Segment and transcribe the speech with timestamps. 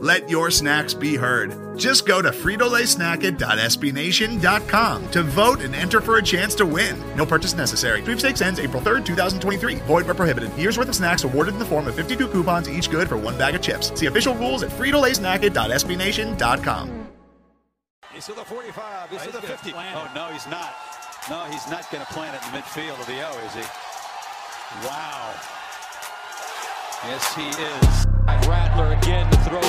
[0.00, 1.76] Let your snacks be heard.
[1.76, 6.96] Just go to fritolaysnacket.sbnation.com to vote and enter for a chance to win.
[7.16, 8.00] No purchase necessary.
[8.02, 9.74] Sweepstakes ends April 3rd, 2023.
[9.86, 10.56] Void where prohibited.
[10.56, 13.36] Year's worth of snacks awarded in the form of 52 coupons, each good for one
[13.36, 13.90] bag of chips.
[13.98, 17.08] See official rules at fritolaysnacket.sbnation.com.
[18.14, 19.10] He's to the 45.
[19.10, 19.72] He's to the 50.
[19.74, 20.76] Oh, no, he's not.
[21.28, 23.62] No, he's not going to plant it in the midfield of the O, is he?
[24.86, 25.34] Wow.
[27.04, 28.06] Yes, he is.
[28.48, 29.60] Rattler again to throw.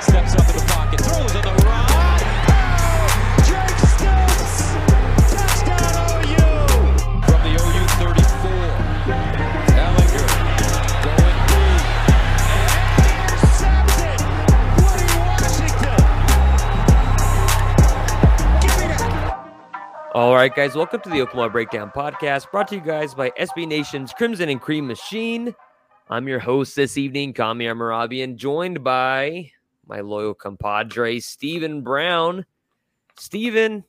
[0.00, 1.00] Steps up in the pocket.
[1.00, 2.20] Throws on the run.
[3.40, 4.76] Jake Stokes.
[5.32, 6.68] Touchdown OU.
[7.24, 8.52] From the OU 34.
[9.80, 10.28] Ehlinger
[11.04, 11.84] going deep.
[13.16, 14.20] Intercepted.
[14.76, 16.04] Woody Washington.
[18.60, 20.12] Give me that.
[20.14, 23.66] All right, guys, welcome to the Oklahoma Breakdown Podcast, brought to you guys by SB
[23.66, 25.54] Nation's Crimson and Cream Machine.
[26.08, 29.50] I'm your host this evening, Kamiar Mehrabian, joined by
[29.86, 32.44] my loyal compadre, Stephen Brown.
[33.16, 33.84] Stephen,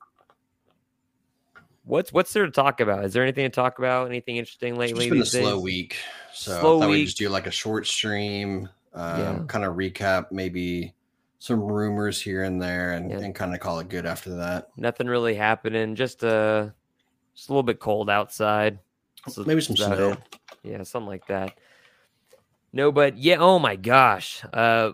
[1.84, 3.04] what's what's there to talk about?
[3.06, 4.08] Is there anything to talk about?
[4.08, 5.10] Anything interesting It's lately?
[5.10, 5.98] just been a these slow week,
[6.34, 6.98] so Slow I thought week.
[7.00, 9.40] we'd just do like a short stream, um, Yeah.
[9.48, 10.94] kind of recap maybe
[11.40, 13.20] some rumors here and there, and, Yeah.
[13.20, 14.70] and kind of call it good after that.
[14.78, 15.96] Nothing really happening.
[15.96, 16.70] Just uh,
[17.36, 18.80] just a little bit cold outside.
[19.28, 20.12] So Maybe some snow.
[20.12, 20.20] it.
[20.64, 21.58] Yeah, something like that.
[22.76, 24.44] No, but yeah, oh my gosh.
[24.54, 24.92] Uh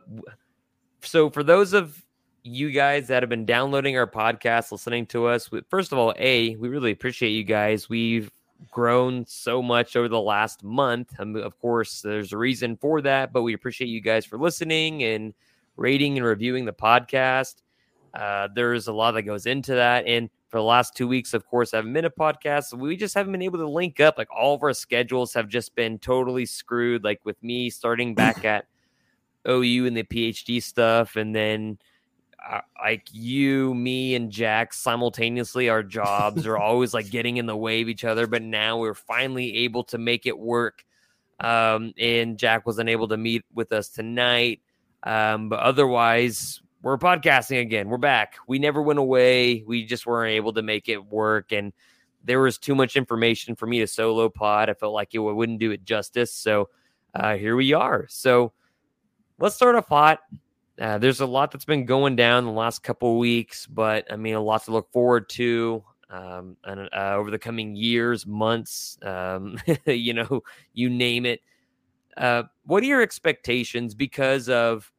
[1.02, 2.02] so for those of
[2.44, 6.14] you guys that have been downloading our podcast, listening to us, we- first of all,
[6.18, 7.90] A, we really appreciate you guys.
[7.90, 8.32] We've
[8.70, 11.20] grown so much over the last month.
[11.20, 15.34] Of course, there's a reason for that, but we appreciate you guys for listening and
[15.76, 17.56] rating and reviewing the podcast.
[18.14, 20.06] Uh, there's a lot that goes into that.
[20.06, 22.78] And for the last two weeks, of course, haven't been a podcast.
[22.78, 24.18] We just haven't been able to link up.
[24.18, 27.06] Like all of our schedules have just been totally screwed.
[27.06, 28.66] Like with me starting back at
[29.48, 31.80] OU and the PhD stuff, and then
[32.48, 37.56] uh, like you, me, and Jack simultaneously, our jobs are always like getting in the
[37.56, 38.28] way of each other.
[38.28, 40.84] But now we're finally able to make it work.
[41.40, 44.60] Um, and Jack wasn't able to meet with us tonight.
[45.04, 47.90] Um, but otherwise, we're podcasting again.
[47.90, 48.38] We're back.
[48.48, 49.64] We never went away.
[49.66, 51.52] We just weren't able to make it work.
[51.52, 51.74] And
[52.24, 54.70] there was too much information for me to solo pod.
[54.70, 56.34] I felt like it wouldn't do it justice.
[56.34, 56.70] So
[57.14, 58.06] uh, here we are.
[58.10, 58.54] So
[59.40, 60.20] let's start off hot.
[60.80, 64.34] Uh, there's a lot that's been going down the last couple weeks, but I mean,
[64.34, 69.60] a lot to look forward to um, and, uh, over the coming years, months, um,
[69.86, 70.42] you know,
[70.74, 71.42] you name it.
[72.18, 74.92] Uh, what are your expectations because of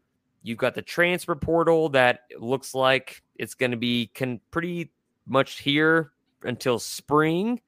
[0.42, 4.90] you've got the transfer portal that looks like it's going to be can pretty
[5.26, 7.60] much here until spring.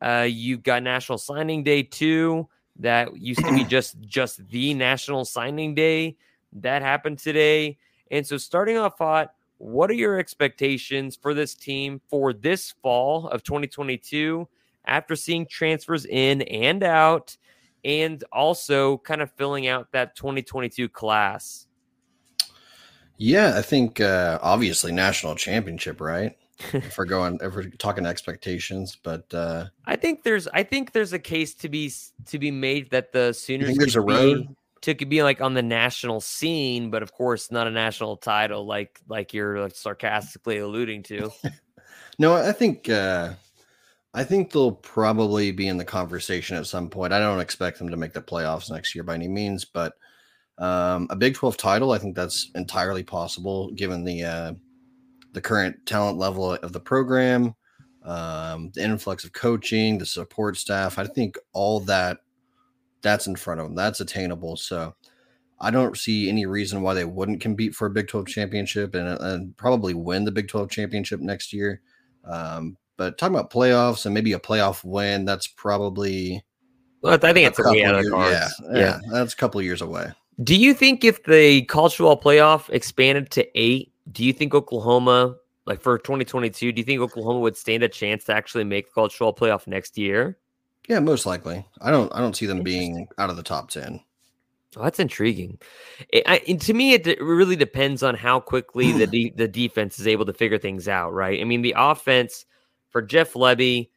[0.00, 2.48] Uh, you've got National Signing Day too.
[2.78, 6.16] That used to be just just the National Signing Day.
[6.52, 7.78] That happened today,
[8.10, 9.34] and so starting off hot.
[9.58, 14.46] What are your expectations for this team for this fall of 2022
[14.84, 17.36] after seeing transfers in and out,
[17.84, 21.66] and also kind of filling out that 2022 class?
[23.16, 26.36] Yeah, I think uh, obviously national championship, right?
[26.72, 31.12] if we're going, if we're talking expectations, but uh, I think there's I think there's
[31.12, 31.92] a case to be
[32.26, 34.48] to be made that the Sooners think there's could a road?
[34.48, 38.16] be to could be like on the national scene, but of course not a national
[38.16, 41.30] title like like you're like sarcastically alluding to.
[42.18, 43.32] no, I think uh,
[44.12, 47.12] I think they'll probably be in the conversation at some point.
[47.12, 49.94] I don't expect them to make the playoffs next year by any means, but
[50.58, 54.52] um, a Big Twelve title, I think that's entirely possible given the uh,
[55.32, 57.54] the current talent level of the program,
[58.04, 60.98] um, the influx of coaching, the support staff.
[60.98, 62.18] I think all that
[63.02, 63.74] that's in front of them.
[63.74, 64.56] That's attainable.
[64.56, 64.94] So
[65.60, 69.08] I don't see any reason why they wouldn't compete for a Big 12 championship and,
[69.20, 71.80] and probably win the Big 12 championship next year.
[72.24, 76.44] Um, but talking about playoffs and maybe a playoff win, that's probably
[77.02, 78.62] Well, I think it's a way couple out of the year- cards.
[78.72, 80.12] yeah, yeah, that's a couple years away.
[80.42, 85.36] Do you think if the college football playoff expanded to eight, do you think Oklahoma,
[85.66, 88.92] like for 2022, do you think Oklahoma would stand a chance to actually make the
[88.92, 90.38] college football playoff next year?
[90.88, 91.64] Yeah, most likely.
[91.80, 94.00] I don't I don't see them being out of the top 10.
[94.76, 95.58] Oh, that's intriguing.
[96.08, 100.06] It, I, to me, it really depends on how quickly the de- the defense is
[100.06, 101.12] able to figure things out.
[101.12, 101.40] Right?
[101.40, 102.44] I mean, the offense
[102.90, 103.88] for Jeff Lebby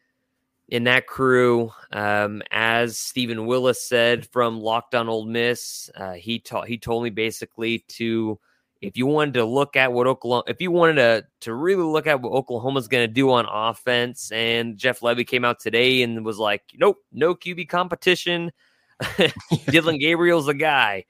[0.70, 6.40] in that crew, um, as Stephen Willis said from Locked On Ole Miss, uh, he
[6.40, 8.40] taught he told me basically to
[8.82, 12.06] if you wanted to look at what Oklahoma, if you wanted to to really look
[12.06, 16.26] at what Oklahoma's going to do on offense, and Jeff Lebby came out today and
[16.26, 18.52] was like, nope, no QB competition.
[19.70, 21.06] Dillon Gabriel's the guy.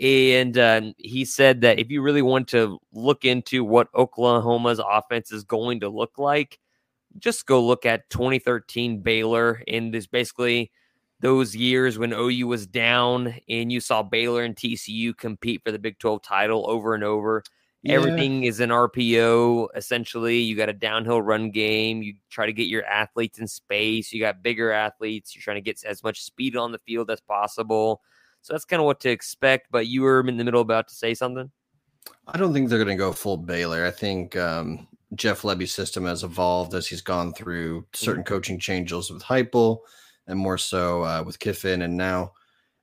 [0.00, 5.30] And uh, he said that if you really want to look into what Oklahoma's offense
[5.30, 6.58] is going to look like,
[7.18, 9.62] just go look at 2013 Baylor.
[9.66, 10.70] in this basically
[11.20, 15.78] those years when OU was down and you saw Baylor and TCU compete for the
[15.78, 17.42] Big 12 title over and over.
[17.82, 17.94] Yeah.
[17.94, 20.38] Everything is an RPO essentially.
[20.38, 22.02] You got a downhill run game.
[22.02, 24.12] You try to get your athletes in space.
[24.12, 25.34] You got bigger athletes.
[25.34, 28.02] You're trying to get as much speed on the field as possible.
[28.40, 29.68] So that's kind of what to expect.
[29.70, 31.50] But you were in the middle about to say something.
[32.26, 33.84] I don't think they're going to go full Baylor.
[33.86, 39.10] I think um, Jeff Lebby's system has evolved as he's gone through certain coaching changes
[39.10, 39.78] with Heupel
[40.26, 42.32] and more so uh, with Kiffin, and now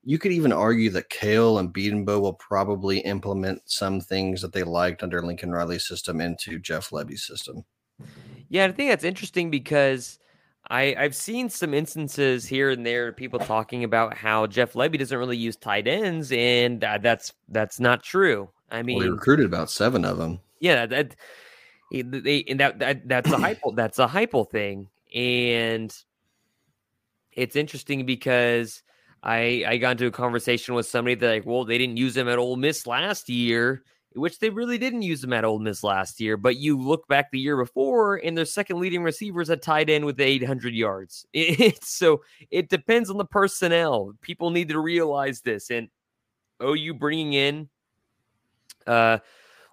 [0.03, 4.63] you could even argue that Cale and Bedenbaugh will probably implement some things that they
[4.63, 7.63] liked under Lincoln Riley's system into Jeff Lebby's system.
[8.50, 10.19] Yeah, I think that's interesting because
[10.69, 15.17] I, I've seen some instances here and there, people talking about how Jeff Lebby doesn't
[15.17, 18.50] really use tight ends, and uh, that's that's not true.
[18.71, 20.39] I mean, well, he recruited about seven of them.
[20.59, 21.15] Yeah, that
[21.91, 25.93] they and that, that that's a hype that's a hype thing, and
[27.33, 28.81] it's interesting because
[29.23, 32.27] I I got into a conversation with somebody that like, well, they didn't use him
[32.27, 33.83] at Ole Miss last year,
[34.13, 36.38] which they really didn't use him at Ole Miss last year.
[36.38, 40.05] But you look back the year before, and their second leading receivers a tied in
[40.05, 41.25] with 800 yards.
[41.33, 44.13] It's so it depends on the personnel.
[44.21, 45.89] People need to realize this, and
[46.63, 47.69] OU bringing in
[48.88, 49.19] uh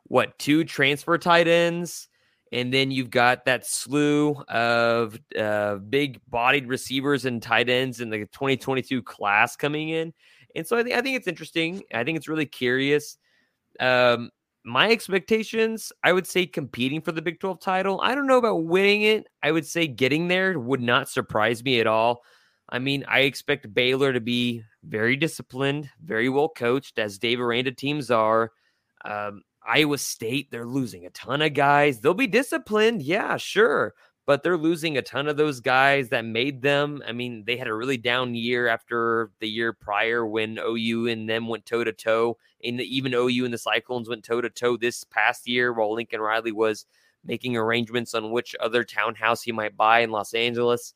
[0.09, 2.09] what two transfer tight ends
[2.53, 8.11] and then you've got that slew of uh, big bodied receivers and tight ends in
[8.11, 10.13] the 2022 class coming in.
[10.55, 11.83] And so I think I think it's interesting.
[11.93, 13.19] I think it's really curious.
[13.81, 14.31] Um,
[14.65, 18.01] my expectations, I would say competing for the Big 12 title.
[18.03, 19.27] I don't know about winning it.
[19.43, 22.23] I would say getting there would not surprise me at all.
[22.71, 27.73] I mean, I expect Baylor to be very disciplined, very well coached, as Dave Aranda
[27.73, 28.53] teams are.
[29.05, 32.01] Um, Iowa State, they're losing a ton of guys.
[32.01, 33.95] They'll be disciplined, yeah, sure,
[34.27, 37.03] but they're losing a ton of those guys that made them.
[37.07, 41.29] I mean, they had a really down year after the year prior when OU and
[41.29, 44.79] them went toe to toe, and even OU and the Cyclones went toe to toe
[44.79, 46.87] this past year while Lincoln Riley was
[47.25, 50.95] making arrangements on which other townhouse he might buy in Los Angeles.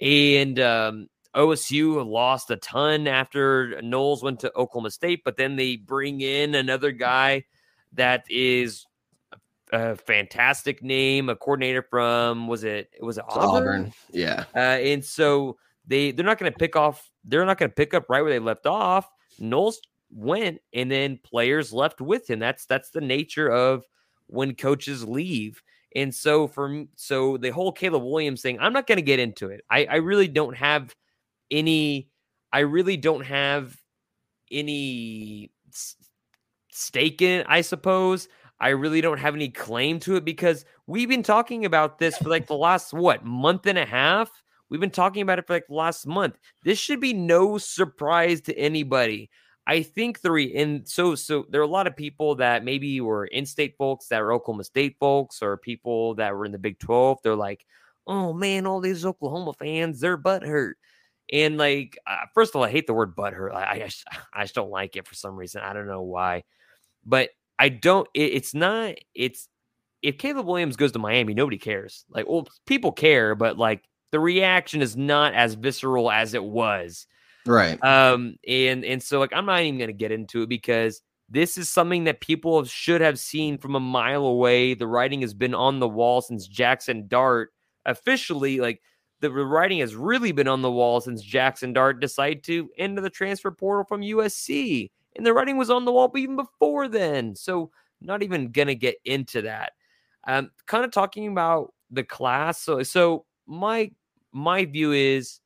[0.00, 5.76] And um, OSU lost a ton after Knowles went to Oklahoma State, but then they
[5.76, 7.44] bring in another guy
[7.94, 8.86] that is
[9.72, 13.48] a fantastic name, a coordinator from was it was it Auburn?
[13.48, 13.92] Auburn.
[14.10, 14.44] Yeah.
[14.54, 15.56] Uh, and so
[15.86, 18.30] they they're not going to pick off they're not going to pick up right where
[18.32, 19.08] they left off.
[19.38, 19.80] Knowles
[20.10, 22.38] went and then players left with him.
[22.38, 23.84] That's that's the nature of
[24.26, 25.62] when coaches leave.
[25.94, 29.48] And so from so the whole Caleb Williams thing, I'm not going to get into
[29.48, 29.62] it.
[29.70, 30.94] I I really don't have
[31.50, 32.08] any
[32.52, 33.76] I really don't have
[34.50, 35.50] any
[36.72, 38.28] it, I suppose.
[38.60, 42.28] I really don't have any claim to it because we've been talking about this for
[42.28, 44.30] like the last what month and a half.
[44.68, 46.38] We've been talking about it for like the last month.
[46.62, 49.30] This should be no surprise to anybody.
[49.66, 53.26] I think three and so so there are a lot of people that maybe were
[53.26, 57.18] in-state folks that were Oklahoma State folks or people that were in the Big 12.
[57.22, 57.64] They're like,
[58.06, 60.72] oh man, all these Oklahoma fans, they're butthurt.
[61.32, 63.54] And like, uh, first of all, I hate the word butthurt.
[63.54, 63.90] I, I,
[64.32, 65.62] I just don't like it for some reason.
[65.62, 66.44] I don't know why.
[67.04, 68.08] But I don't.
[68.14, 68.94] It, it's not.
[69.14, 69.48] It's
[70.02, 72.04] if Caleb Williams goes to Miami, nobody cares.
[72.10, 77.06] Like, well, people care, but like the reaction is not as visceral as it was.
[77.46, 77.82] Right.
[77.82, 78.36] Um.
[78.46, 82.04] And and so like I'm not even gonna get into it because this is something
[82.04, 84.74] that people should have seen from a mile away.
[84.74, 87.52] The writing has been on the wall since Jackson Dart
[87.84, 88.80] officially like
[89.20, 93.10] the writing has really been on the wall since Jackson Dart decided to enter the
[93.10, 97.34] transfer portal from USC and the writing was on the wall even before then.
[97.34, 99.72] So not even gonna get into that.
[100.24, 102.60] Um, kind of talking about the class.
[102.60, 103.90] So so my
[104.32, 105.40] my view is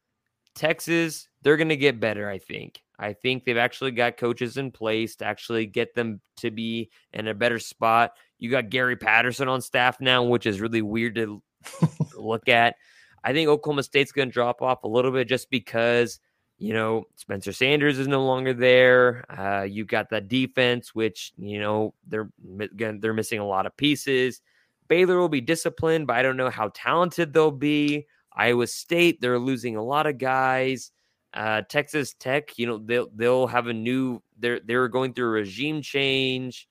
[0.55, 2.81] Texas, they're gonna get better, I think.
[2.99, 7.29] I think they've actually got coaches in place to actually get them to be in
[7.29, 8.13] a better spot.
[8.39, 11.43] You got Gary Patterson on staff now, which is really weird to
[12.17, 12.77] look at.
[13.23, 16.21] I think Oklahoma State's going to drop off a little bit just because
[16.59, 19.25] you know, Spencer Sanders is no longer there.
[19.31, 24.41] Uh, you got that defense, which you know they're they're missing a lot of pieces.
[24.89, 28.07] Baylor will be disciplined, but I don't know how talented they'll be.
[28.33, 30.93] Iowa State, they're losing a lot of guys.
[31.35, 34.23] Uh, Texas Tech, you know, they'll they'll have a new.
[34.39, 36.69] They're they're going through a regime change.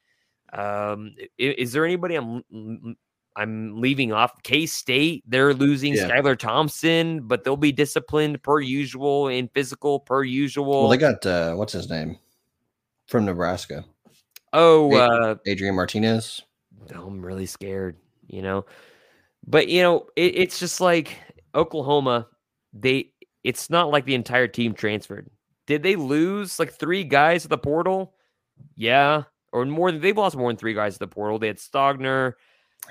[0.52, 2.96] Um, is, is there anybody I'm
[3.36, 5.24] I'm leaving off K State.
[5.28, 6.08] They're losing yeah.
[6.08, 10.82] Skylar Thompson, but they'll be disciplined per usual and physical per usual.
[10.82, 12.18] Well, they got uh, what's his name
[13.08, 13.84] from Nebraska.
[14.54, 16.42] Oh, uh, Adrian Martinez.
[16.94, 18.66] I'm really scared, you know.
[19.46, 21.18] But you know, it, it's just like
[21.54, 22.28] Oklahoma.
[22.74, 23.12] They,
[23.44, 25.30] it's not like the entire team transferred.
[25.68, 28.14] Did they lose like three guys at the portal?
[28.76, 29.92] Yeah, or more.
[29.92, 31.38] Than they've lost more than three guys at the portal.
[31.38, 32.34] They had Stogner.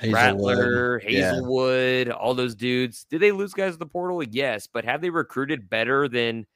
[0.02, 2.12] Rattler, Hazelwood, yeah.
[2.12, 3.06] all those dudes.
[3.08, 4.22] Did they lose guys at the portal?
[4.22, 6.46] Yes, but have they recruited better than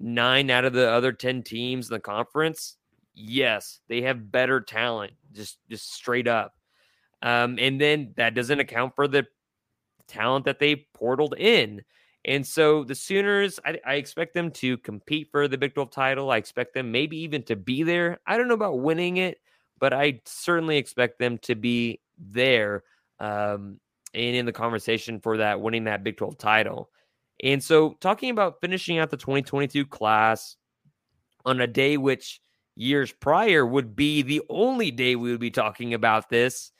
[0.00, 2.76] nine out of the other 10 teams in the conference?
[3.14, 6.54] Yes, they have better talent, just just straight up.
[7.22, 9.26] Um, and then that doesn't account for the
[10.08, 11.82] talent that they portaled in.
[12.24, 16.30] And so the Sooners, I, I, expect them to compete for the Big 12 title.
[16.30, 18.20] I expect them maybe even to be there.
[18.26, 19.40] I don't know about winning it,
[19.80, 22.00] but I certainly expect them to be
[22.30, 22.84] there
[23.20, 23.78] um,
[24.14, 26.90] and in the conversation for that winning that Big 12 title.
[27.42, 30.56] And so, talking about finishing out the 2022 class
[31.44, 32.40] on a day which
[32.76, 36.72] years prior would be the only day we would be talking about this.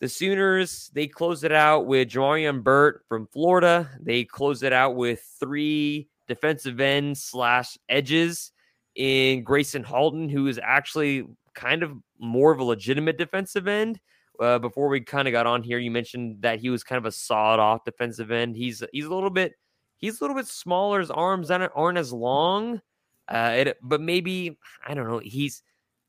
[0.00, 3.90] The Sooners, they closed it out with Jamarian Burt from Florida.
[4.00, 8.52] They closed it out with three defensive ends slash edges
[8.94, 13.98] in Gracen Halton, who is actually kind of more of a legitimate defensive end
[14.40, 17.06] uh, before we kind of got on here, you mentioned that he was kind of
[17.06, 18.56] a sawed off defensive end.
[18.56, 19.54] He's he's a little bit
[19.98, 21.00] he's a little bit smaller.
[21.00, 22.80] His arms aren't, aren't as long,
[23.28, 25.18] uh, it, but maybe I don't know.
[25.18, 25.62] He's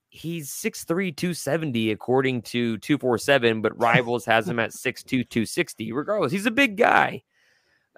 [0.10, 5.92] he's 6'3", 270 according to two four seven, but Rivals has him at 6'2", 260.
[5.92, 7.24] Regardless, he's a big guy.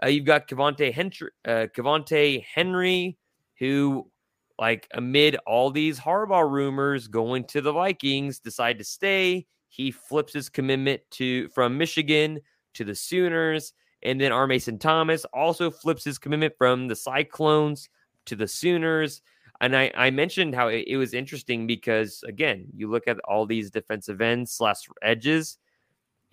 [0.03, 3.17] Uh, you've got Cavante Henry, uh, Cavante Henry,
[3.59, 4.09] who
[4.57, 9.45] like amid all these Harbaugh rumors going to the Vikings, decide to stay.
[9.71, 12.41] He flips his commitment to from Michigan
[12.73, 13.71] to the Sooners.
[14.03, 14.45] And then R.
[14.45, 17.87] Mason Thomas also flips his commitment from the Cyclones
[18.25, 19.21] to the Sooners.
[19.61, 23.45] And I, I mentioned how it, it was interesting because, again, you look at all
[23.45, 25.57] these defensive ends slash edges,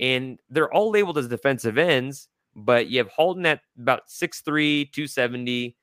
[0.00, 5.76] and they're all labeled as defensive ends, but you have Halton at about 6'3, 270,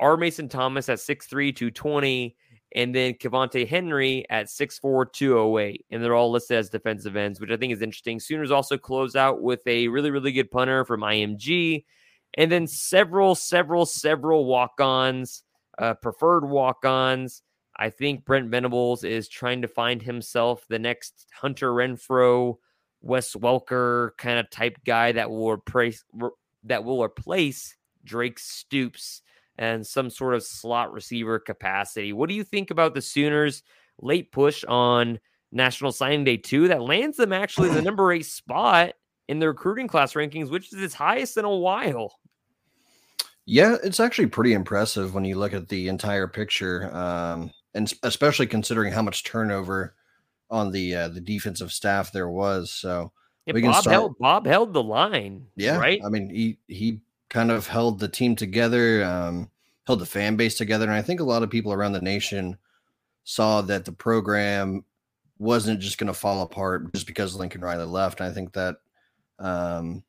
[0.00, 0.16] R.
[0.16, 2.34] Mason Thomas at 6'3, 220,
[2.74, 5.86] and then Cavante Henry at 6'4, 208.
[5.90, 8.18] And they're all listed as defensive ends, which I think is interesting.
[8.18, 11.84] Sooners also close out with a really, really good punter from IMG.
[12.36, 15.44] And then several, several, several walk ons,
[15.78, 17.42] uh, preferred walk ons.
[17.76, 22.56] I think Brent Venables is trying to find himself the next Hunter Renfrow,
[23.02, 26.02] Wes Welker kind of type guy that will replace
[26.64, 29.22] that will replace Drake Stoops
[29.58, 32.12] and some sort of slot receiver capacity.
[32.12, 33.62] What do you think about the Sooners'
[34.00, 35.20] late push on
[35.52, 38.94] National Signing Day 2 that lands them actually the number eight spot
[39.28, 42.18] in the recruiting class rankings, which is its highest in a while?
[43.46, 48.46] Yeah, it's actually pretty impressive when you look at the entire picture, um, and especially
[48.46, 49.94] considering how much turnover
[50.50, 52.70] on the uh, the defensive staff there was.
[52.70, 53.12] So
[53.46, 53.92] yeah, Bob start...
[53.92, 55.46] held Bob held the line.
[55.56, 56.00] Yeah, right.
[56.04, 57.00] I mean, he he
[57.34, 59.50] kind of held the team together, um,
[59.88, 60.84] held the fan base together.
[60.84, 62.56] And I think a lot of people around the nation
[63.24, 64.84] saw that the program
[65.38, 68.20] wasn't just going to fall apart just because Lincoln Riley left.
[68.20, 68.76] And I think that
[69.40, 70.04] um,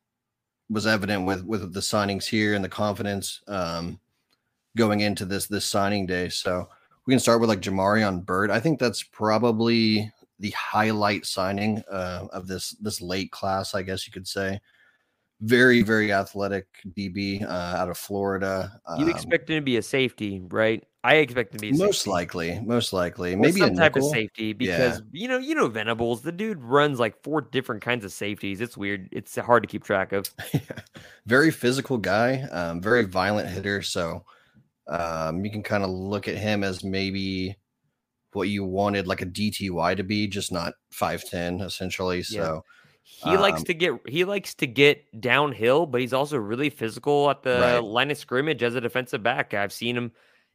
[0.69, 3.99] was evident with with the signings here and the confidence um,
[4.77, 6.29] going into this this signing day.
[6.29, 6.69] So
[7.07, 8.51] we can start with like Jamarian Burt.
[8.51, 14.05] I think that's probably the highlight signing uh, of this this late class, I guess
[14.05, 14.59] you could say
[15.41, 18.79] very very athletic DB uh, out of Florida.
[18.97, 20.83] You um, expect him to be a safety, right?
[21.03, 22.09] I expect him to be most safety.
[22.09, 24.07] likely, most likely, maybe some type nickel.
[24.07, 25.21] of safety because yeah.
[25.21, 28.61] you know you know Venables, the dude runs like four different kinds of safeties.
[28.61, 29.09] It's weird.
[29.11, 30.29] It's hard to keep track of.
[31.25, 33.81] very physical guy, um, very violent hitter.
[33.81, 34.25] So
[34.87, 37.55] um, you can kind of look at him as maybe
[38.31, 42.23] what you wanted like a DTY to be, just not five ten essentially.
[42.23, 42.63] So.
[43.07, 47.29] He um, likes to get he likes to get downhill, but he's also really physical
[47.29, 47.79] at the right.
[47.79, 49.53] line of scrimmage as a defensive back.
[49.53, 50.11] I've seen him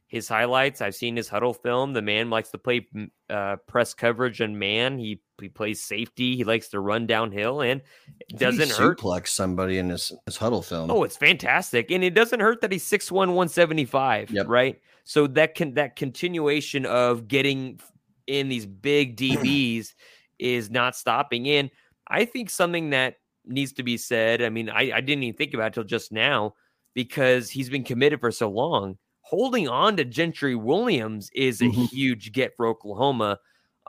[0.07, 0.81] his highlights.
[0.81, 1.93] I've seen his Hudl film.
[1.93, 2.85] The man likes to play
[3.29, 4.99] uh, press coverage and man.
[4.99, 6.35] He he plays safety.
[6.35, 7.81] He likes to run downhill and
[8.27, 8.99] it doesn't hurt.
[8.99, 10.91] Suplex somebody in his, his Hudl film.
[10.91, 14.47] Oh, it's fantastic, and it doesn't hurt that he's 6'1", 175, Yep.
[14.49, 14.81] Right.
[15.05, 17.79] So that can that continuation of getting
[18.27, 19.93] in these big DBs
[20.39, 21.47] is not stopping.
[21.47, 21.71] And
[22.11, 23.15] I think something that
[23.45, 24.41] needs to be said.
[24.41, 26.53] I mean, I, I didn't even think about it till just now
[26.93, 31.89] because he's been committed for so long holding on to Gentry Williams is a Mhm.
[31.89, 33.39] huge get for Oklahoma.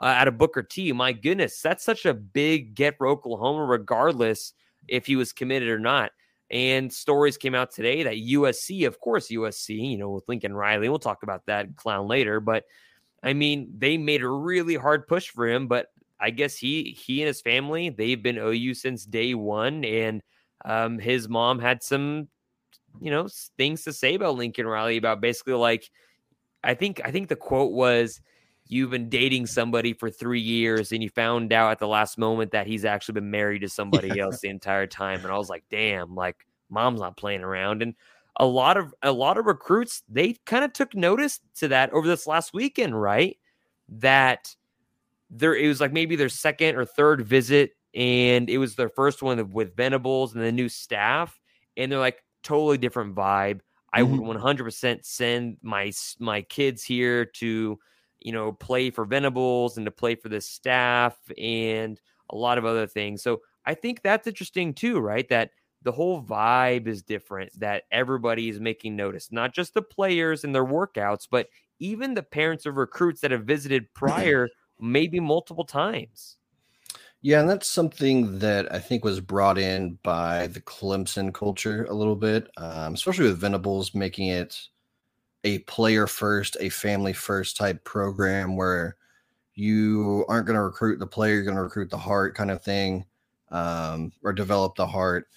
[0.01, 4.53] Uh, out of Booker T, my goodness, that's such a big get for Oklahoma, regardless
[4.87, 6.11] if he was committed or not.
[6.49, 10.87] And stories came out today that USC, of course, USC, you know, with Lincoln Riley,
[10.87, 12.39] we'll talk about that clown later.
[12.39, 12.63] But
[13.21, 15.67] I mean, they made a really hard push for him.
[15.67, 15.87] But
[16.23, 20.23] I guess he he and his family, they've been OU since day one, and
[20.63, 22.29] um, his mom had some
[23.01, 23.27] you know
[23.57, 25.89] things to say about Lincoln Riley about basically like
[26.63, 28.21] I think I think the quote was
[28.67, 32.51] you've been dating somebody for 3 years and you found out at the last moment
[32.51, 35.19] that he's actually been married to somebody else the entire time.
[35.23, 37.81] And I was like damn like mom's not playing around.
[37.81, 37.95] And
[38.37, 42.07] a lot of a lot of recruits they kind of took notice to that over
[42.07, 43.37] this last weekend right?
[43.89, 44.55] That
[45.35, 49.21] there it was like maybe their second or third visit and it was their first
[49.21, 51.39] one with Venables and the new staff
[51.77, 53.61] and they're like totally different vibe.
[53.93, 54.63] I would mm-hmm.
[54.65, 57.79] 100% send my my kids here to
[58.19, 61.99] you know play for Venables and to play for the staff and
[62.29, 63.21] a lot of other things.
[63.21, 65.27] So I think that's interesting too, right?
[65.29, 65.51] That
[65.83, 67.57] the whole vibe is different.
[67.59, 71.47] That everybody is making notice, not just the players and their workouts, but
[71.79, 74.49] even the parents of recruits that have visited prior,
[74.83, 76.37] maybe multiple times.
[77.21, 81.93] Yeah, and that's something that I think was brought in by the Clemson culture a
[81.93, 84.59] little bit, um, especially with Venables making it
[85.45, 88.97] a player first, a family first type program where
[89.55, 92.61] you aren't going to recruit the player, you're going to recruit the heart kind of
[92.61, 93.05] thing,
[93.51, 95.27] um, or develop the heart.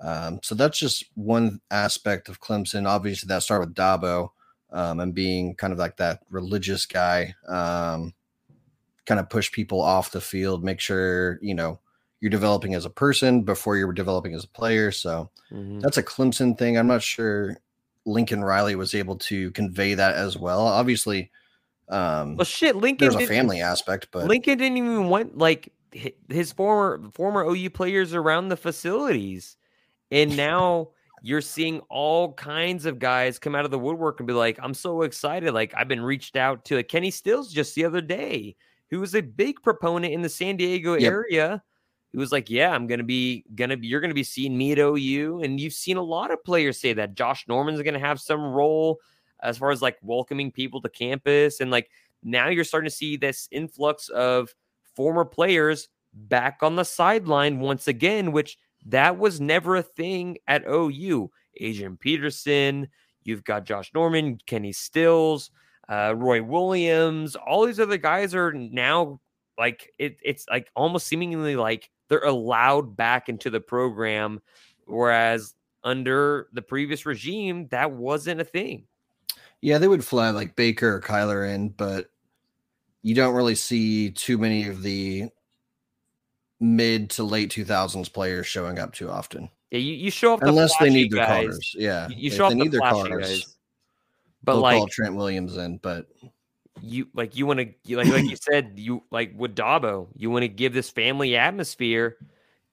[0.00, 2.86] Um, so that's just one aspect of Clemson.
[2.86, 4.30] Obviously, that started with Dabo
[4.70, 7.34] um, and being kind of like that religious guy.
[7.46, 8.14] Um,
[9.06, 11.80] kind of push people off the field, make sure, you know,
[12.20, 14.90] you're developing as a person before you're developing as a player.
[14.92, 15.80] So Mhm.
[15.82, 16.76] that's a Clemson thing.
[16.78, 17.58] I'm not sure
[18.06, 20.60] Lincoln Riley was able to convey that as well.
[20.66, 21.30] Obviously,
[21.90, 22.98] um, Well, shit, Lincoln.
[22.98, 28.14] there's a family aspect, but Lincoln didn't even want like his former former OU players
[28.14, 29.56] around the facilities,
[30.10, 30.90] and now
[31.22, 34.74] you're seeing all kinds of guys come out of the woodwork and be like, "I'm
[34.74, 36.76] so excited!" Like I've been reached out to.
[36.76, 38.56] Like Kenny Stills just the other day,
[38.90, 41.12] who was a big proponent in the San Diego Yep.
[41.12, 41.62] area.
[42.12, 43.88] He was like, "Yeah, I'm gonna be gonna be.
[43.88, 46.92] You're gonna be seeing me at OU," and you've seen a lot of players say
[46.94, 47.14] that.
[47.14, 49.00] Josh Norman's gonna have some role
[49.40, 51.90] as far as like welcoming people to campus, and like
[52.22, 54.54] now you're starting to see this influx of
[54.94, 60.64] former players back on the sideline once again, which that was never a thing at
[60.66, 61.30] OU.
[61.56, 62.88] Adrian Peterson,
[63.24, 65.50] you've got Josh Norman, Kenny Stills,
[65.88, 69.20] uh, Roy Williams, all these other guys are now
[69.58, 74.40] like it, it's like almost seemingly like they're allowed back into the program,
[74.86, 78.84] whereas under the previous regime, that wasn't a thing.
[79.62, 82.10] yeah, they would fly like Baker or Kyler in, but
[83.02, 85.28] you don't really see too many of the
[86.60, 90.46] mid to late 2000s players showing up too often, Yeah, you, you show off the
[90.48, 91.46] unless they need their guys.
[91.46, 91.74] cars.
[91.78, 93.08] Yeah, You, you if show off they the need their cars.
[93.28, 93.55] guys.
[94.46, 96.06] But they'll like call Trent Williams in, but
[96.80, 100.44] you like you want to like like you said you like with Dabo you want
[100.44, 102.16] to give this family atmosphere.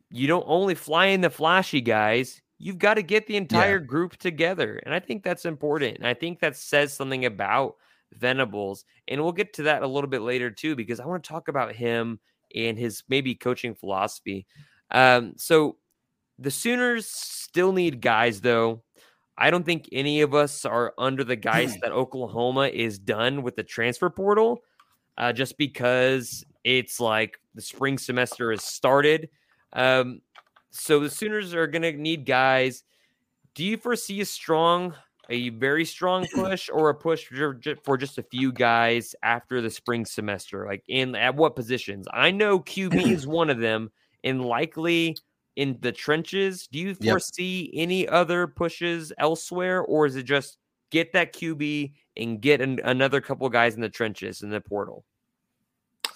[0.10, 2.42] You don't only fly in the flashy guys.
[2.60, 5.98] You've got to get the entire group together, and I think that's important.
[5.98, 7.76] And I think that says something about
[8.14, 11.28] Venables, and we'll get to that a little bit later too, because I want to
[11.28, 12.20] talk about him
[12.56, 14.46] and his maybe coaching philosophy.
[14.92, 15.78] Um, so
[16.38, 18.84] the Sooners still need guys, though.
[19.44, 23.58] I don't think any of us are under the guise that Oklahoma is done with
[23.58, 24.64] the transfer portal,
[25.18, 29.28] uh, just because it's like the spring semester has started.
[29.74, 30.22] Um,
[30.70, 32.86] so the Sooners are going to need guys.
[33.54, 34.96] Do you foresee a strong,
[35.30, 39.70] a very strong push, or a push for, for just a few guys after the
[39.70, 40.66] spring semester?
[40.66, 42.08] Like in at what positions?
[42.14, 43.92] I know QB is one of them,
[44.24, 45.18] and likely
[45.56, 46.68] in the trenches.
[46.68, 47.20] Do you Yep.
[47.20, 50.58] foresee any other pushes elsewhere, or is it just
[50.92, 55.06] get that QB and get an, another couple guys in the trenches in the portal?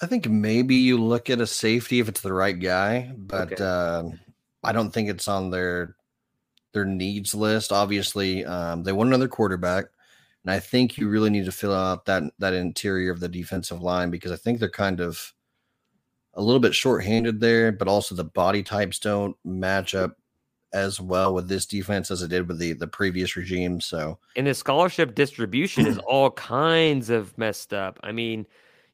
[0.02, 3.58] I think maybe you look at a safety if it's the right guy, but Okay.
[3.60, 4.20] um,
[4.64, 5.96] I don't think it's on their
[6.74, 7.72] their needs list.
[7.72, 9.86] Obviously, um, they want another quarterback.
[10.46, 13.82] And I think you really need to fill out that that interior of the defensive
[13.82, 15.34] line because I think they're kind of
[16.38, 20.16] a little bit short-handed there, but also the body types don't match up
[20.74, 23.82] as well with this defense as it did with the the previous regime.
[23.82, 28.00] So and the scholarship distribution is all kinds of messed up.
[28.04, 28.46] I mean,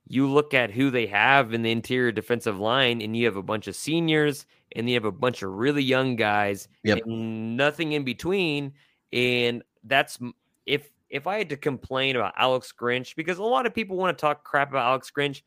[0.07, 3.43] you look at who they have in the interior defensive line, and you have a
[3.43, 6.99] bunch of seniors and you have a bunch of really young guys, Yep.
[7.05, 8.73] and nothing in between.
[9.11, 10.17] And that's
[10.65, 14.17] if if I had to complain about Alex Grinch, because a lot of people want
[14.17, 15.41] to talk crap about Alex Grinch.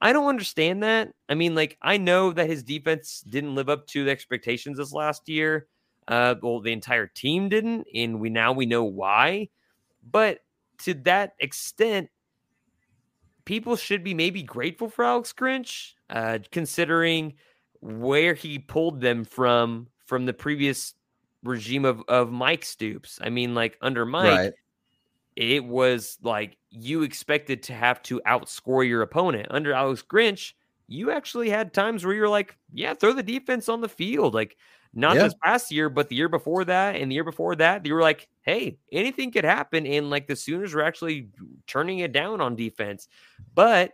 [0.00, 1.12] I don't understand that.
[1.28, 4.92] I mean, like, I know that his defense didn't live up to the expectations this
[4.92, 5.66] last year.
[6.06, 9.48] Uh, well, the entire team didn't, and we now we know why.
[10.10, 10.40] But
[10.78, 12.10] to that extent,
[13.44, 17.34] people should be maybe grateful for Alex Grinch, uh, considering
[17.80, 20.94] where he pulled them from from the previous
[21.42, 23.18] regime of of Mike Stoops.
[23.22, 24.52] I mean, like under Mike, right.
[25.36, 29.46] It was like you expected to have to outscore your opponent.
[29.50, 30.52] Under Alex Grinch,
[30.86, 34.34] you actually had times where you're like, yeah, throw the defense on the field.
[34.34, 34.56] Like
[34.92, 35.24] not Yeah.
[35.24, 38.00] this past year, but the year before that and the year before that, you were
[38.02, 39.86] like, hey, anything could happen.
[39.86, 41.30] And like the Sooners were actually
[41.66, 43.08] turning it down on defense.
[43.54, 43.92] But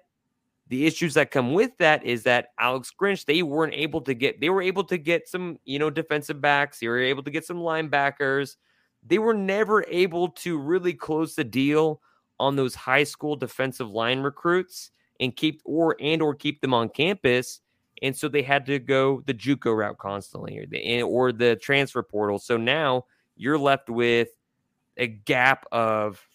[0.68, 4.40] the issues that come with that is that Alex Grinch, they weren't able to get,
[4.40, 6.81] they were able to get some, you know, defensive backs.
[6.81, 8.57] They were able to get some linebackers.
[9.06, 12.00] They were never able to really close the deal
[12.38, 16.88] on those high school defensive line recruits and keep or and or keep them on
[16.88, 17.60] campus.
[18.02, 22.02] And so they had to go the JUCO route constantly or the or the transfer
[22.02, 22.38] portal.
[22.38, 23.04] So now
[23.36, 24.28] you're left with
[24.96, 26.26] a gap of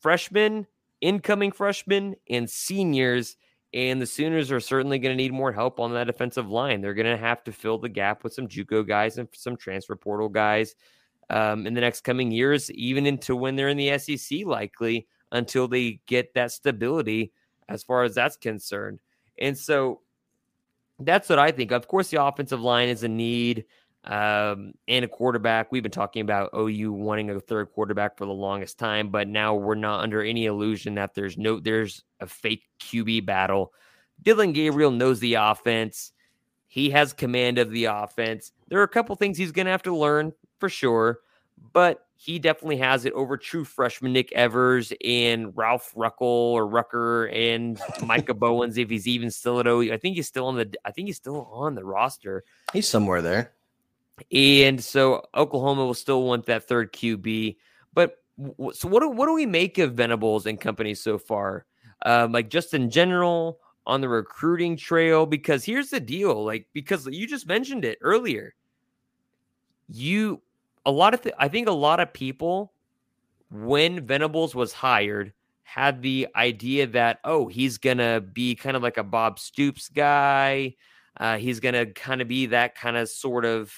[0.00, 0.66] freshmen,
[1.00, 3.36] incoming freshmen, and seniors.
[3.74, 6.82] And the Sooners are certainly going to need more help on that defensive line.
[6.82, 9.96] They're going to have to fill the gap with some JUCO guys and some transfer
[9.96, 10.74] portal guys
[11.32, 15.66] um, in the next coming years, even into when they're in the SEC, likely until
[15.66, 17.32] they get that stability
[17.68, 19.00] as far as that's concerned.
[19.38, 20.00] And so
[20.98, 21.72] that's what I think.
[21.72, 23.64] Of course, the offensive line is a need
[24.04, 25.72] um, and a quarterback.
[25.72, 29.54] We've been talking about OU wanting a third quarterback for the longest time, but now
[29.54, 33.72] we're not under any illusion that there's no there's a fake QB battle.
[34.20, 36.12] Dillon Gabriel knows the offense.
[36.66, 38.52] He has command of the offense.
[38.68, 41.18] There are a couple things he's going to have to learn for sure,
[41.72, 47.24] but he definitely has it over true freshman Nick Evers and Ralph Ruckel or Rucker
[47.26, 49.92] and Micah Bowens if he's even still at OU.
[49.92, 52.44] I think he's still on the I think he's still on the roster.
[52.72, 53.54] He's somewhere there.
[54.30, 57.56] And so Oklahoma will still want that third QB.
[57.92, 58.18] But
[58.72, 61.66] so what do, what do we make of Venables and company so far?
[62.06, 67.04] Um, like just in general on the recruiting trail because here's the deal like because
[67.08, 68.54] you just mentioned it earlier.
[69.88, 70.40] You
[70.86, 72.72] a lot of th- I think a lot of people
[73.50, 78.98] when Venables was hired had the idea that oh he's gonna be kind of like
[78.98, 80.74] a Bob Stoops guy.
[81.18, 83.72] Uh, he's gonna kind of be that kind of sort of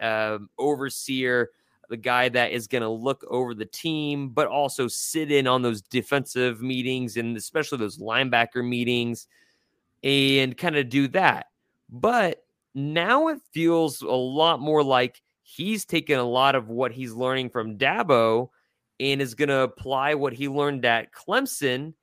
[0.00, 1.50] um, overseer,
[1.88, 5.82] the guy that is to look over the team, but also sit in on those
[5.82, 9.28] defensive meetings and especially those linebacker meetings
[10.02, 11.46] and kind of do that.
[11.88, 17.12] But now it feels a lot more like he's taken a lot of what he's
[17.12, 18.48] learning from Dabo
[18.98, 21.94] and is going to apply what he learned at Clemson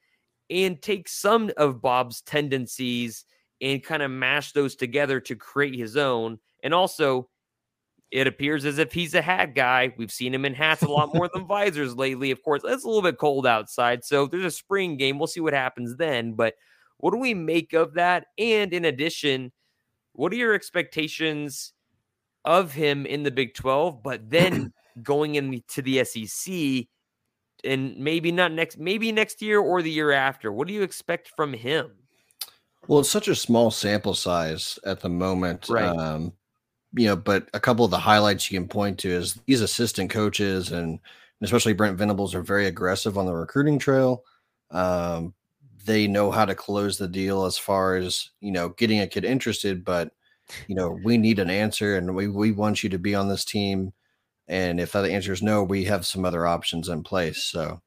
[0.50, 3.26] and take some of Bob's tendencies
[3.60, 6.40] and kind of mash those together to create his own.
[6.64, 7.30] And also,
[8.12, 9.94] it appears as if he's a hat guy.
[9.98, 12.32] We've seen him in hats a lot more than visors lately.
[12.32, 14.06] Of course, it's a little bit cold outside.
[14.06, 15.20] So there's a spring game.
[15.20, 16.34] We'll see what happens then.
[16.34, 16.54] But
[16.98, 18.28] what do we make of that?
[18.38, 19.52] And in addition,
[20.14, 21.74] what are your expectations
[22.46, 26.88] of him in the Big 12, but then going into the SEC
[27.64, 30.52] and maybe not next, maybe next year or the year after?
[30.52, 31.92] What do you expect from him?
[32.88, 35.70] Well, it's such a small sample size at the moment.
[35.70, 35.86] Right.
[35.86, 36.34] Um,
[36.96, 40.10] you know, but a couple of the highlights you can point to is these assistant
[40.10, 41.00] coaches and
[41.42, 44.24] especially Brent Venables are very aggressive on the recruiting trail.
[44.72, 45.34] Um,
[45.86, 49.26] they know how to close the deal as far as, you know, getting a kid
[49.26, 50.12] interested, but
[50.68, 53.46] you know, we need an answer and we, we want you to be on this
[53.46, 53.94] team.
[54.48, 57.44] And if that answer is no, we have some other options in place.
[57.46, 57.82] So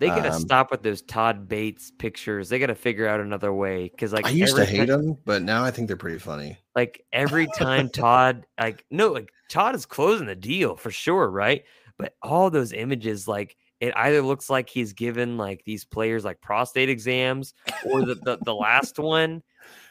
[0.00, 2.48] They gotta Um, stop with those Todd Bates pictures.
[2.48, 5.62] They gotta figure out another way because, like, I used to hate them, but now
[5.62, 6.58] I think they're pretty funny.
[6.74, 11.64] Like every time Todd, like, no, like Todd is closing the deal for sure, right?
[11.98, 16.40] But all those images, like, it either looks like he's given like these players like
[16.40, 17.52] prostate exams,
[17.84, 19.42] or the the, the last one.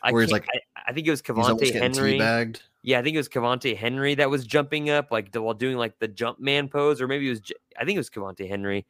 [0.03, 2.17] I Where he's like- I, I think it was Cavante Henry.
[2.17, 2.61] teabagged.
[2.81, 5.77] Yeah, I think it was Cavante Henry that was jumping up, like the, while doing
[5.77, 7.41] like the jump man pose, or maybe it was
[7.77, 8.85] I think it was Cavante Henry,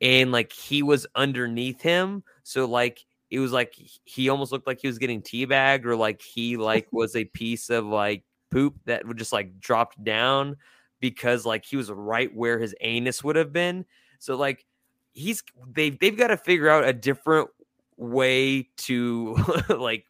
[0.00, 2.22] and like he was underneath him.
[2.42, 6.22] So like it was like he almost looked like he was getting teabagged or like
[6.22, 10.56] he like was a piece of like poop that would just like dropped down
[11.00, 13.84] because like he was right where his anus would have been.
[14.18, 14.64] So like
[15.12, 17.50] he's they've they've got to figure out a different
[17.96, 19.36] way to
[19.68, 20.06] like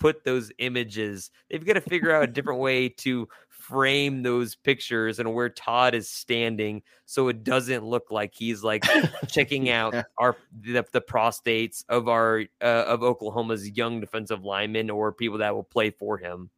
[0.00, 1.30] put those images.
[1.48, 5.94] They've got to figure out a different way to frame those pictures and where Todd
[5.94, 8.84] is standing so it doesn't look like he's like
[9.28, 15.12] checking out our the, the prostates of our uh, of Oklahoma's young defensive linemen or
[15.12, 16.50] people that will play for him.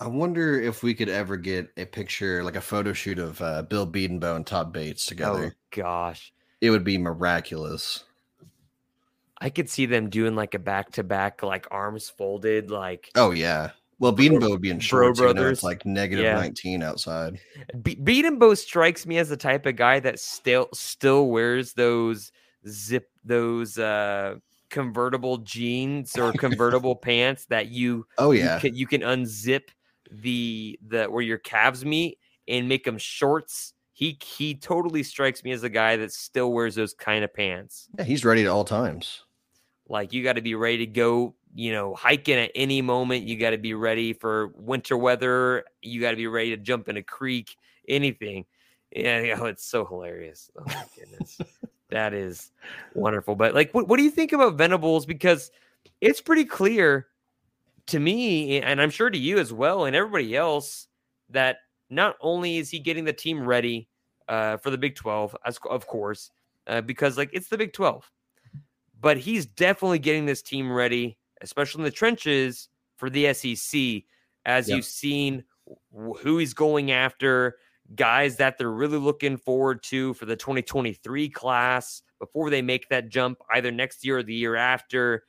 [0.00, 3.62] I wonder if we could ever get a picture, like a photo shoot of uh,
[3.62, 5.54] Bill Bedenbaugh and Todd Bates together.
[5.54, 8.04] Oh gosh, it would be miraculous.
[9.40, 13.10] I could see them doing like a back to back, like arms folded, like.
[13.14, 13.70] Oh yeah.
[14.00, 15.18] Well, Bedenbaugh would be in shorts.
[15.18, 15.58] Bro brothers.
[15.58, 16.34] it's like negative yeah.
[16.34, 17.40] nineteen outside.
[17.82, 22.30] Be- Bedenbaugh strikes me as the type of guy that still still wears those
[22.68, 24.36] zip those uh
[24.70, 28.06] convertible jeans or convertible pants that you.
[28.18, 28.56] Oh yeah.
[28.56, 29.68] You can, you can unzip
[30.10, 33.74] the the where your calves meet and make them shorts.
[33.92, 37.88] He he totally strikes me as a guy that still wears those kind of pants.
[37.98, 39.24] Yeah, he's ready at all times.
[39.88, 43.24] Like you got to be ready to go, you know, hiking at any moment.
[43.24, 45.64] You got to be ready for winter weather.
[45.82, 47.56] You got to be ready to jump in a creek,
[47.88, 48.44] anything.
[48.94, 50.50] Yeah, you know, it's so hilarious.
[50.58, 51.40] Oh my goodness.
[51.90, 52.52] that is
[52.94, 53.34] wonderful.
[53.34, 55.06] But like what, what do you think about Venables?
[55.06, 55.50] Because
[56.00, 57.06] it's pretty clear
[57.86, 60.88] to me, and I'm sure to you as well, and everybody else,
[61.30, 63.88] that not only is he getting the team ready
[64.28, 66.30] uh, for the Big 12, as of course,
[66.66, 68.10] uh, because like it's the Big 12
[69.00, 74.02] but he's definitely getting this team ready, especially in the trenches for the SEC.
[74.44, 74.76] As yep.
[74.76, 75.44] you've seen
[75.92, 77.56] who he's going after,
[77.94, 83.08] guys that they're really looking forward to for the 2023 class before they make that
[83.08, 85.24] jump either next year or the year after.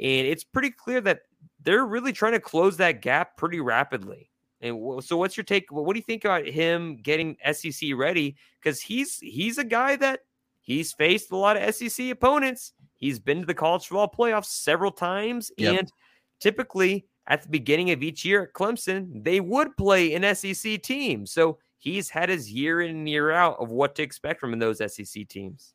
[0.00, 1.20] And it's pretty clear that
[1.60, 4.30] they're really trying to close that gap pretty rapidly.
[4.60, 5.70] And so, what's your take?
[5.70, 8.36] What do you think about him getting SEC ready?
[8.60, 10.20] Because he's he's a guy that
[10.60, 12.72] he's faced a lot of SEC opponents.
[13.02, 15.50] He's been to the college football playoffs several times.
[15.58, 15.76] Yep.
[15.76, 15.92] And
[16.38, 21.26] typically at the beginning of each year at Clemson, they would play an SEC team.
[21.26, 24.78] So he's had his year in and year out of what to expect from those
[24.78, 25.74] SEC teams.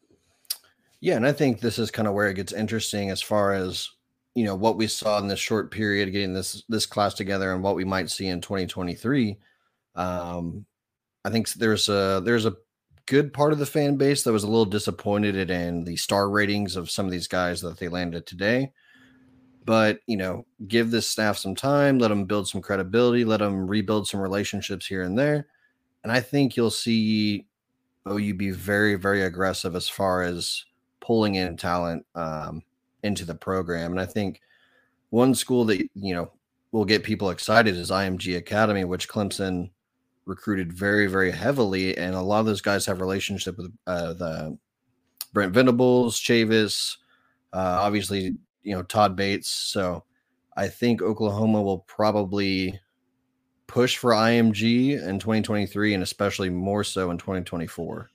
[1.02, 3.90] Yeah, and I think this is kind of where it gets interesting as far as
[4.34, 7.62] you know what we saw in this short period getting this this class together and
[7.62, 9.38] what we might see in 2023.
[9.96, 10.66] Um,
[11.26, 12.56] I think there's a there's a
[13.08, 16.76] good part of the fan base that was a little disappointed in the star ratings
[16.76, 18.72] of some of these guys that they landed today.
[19.66, 23.68] But, you know, give this staff some time, let them build some credibility, let them
[23.68, 25.48] rebuild some relationships here and there.
[26.04, 27.48] And I think you'll see
[28.08, 30.64] OU be very, very aggressive as far as
[31.00, 32.62] pulling in talent um,
[33.04, 33.92] into the program.
[33.92, 34.42] And I think
[35.10, 36.32] one school that, you know,
[36.72, 39.70] will get people excited is IMG Academy, which Clemson
[40.28, 44.58] recruited very, very heavily, and a lot of those guys have relationship with uh, the
[45.34, 46.98] Brent Venables, Chavis,
[47.54, 49.50] uh, obviously, you know Todd Bates.
[49.50, 50.04] So
[50.56, 52.80] I think Oklahoma will probably
[53.68, 58.10] push for IMG in 2023, and especially more so in 2024.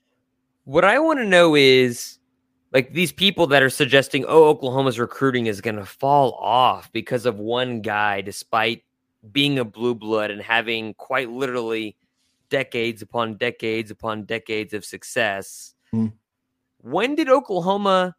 [0.65, 2.19] What I want to know is
[2.73, 7.27] like these people that are suggesting, oh, Oklahoma's recruiting is going to fall off because
[7.27, 8.83] of one guy, despite
[9.31, 11.97] being a blue blood and having quite literally
[12.53, 15.75] decades upon decades upon decades of success.
[15.95, 16.13] Mm.
[16.77, 18.15] When did Oklahoma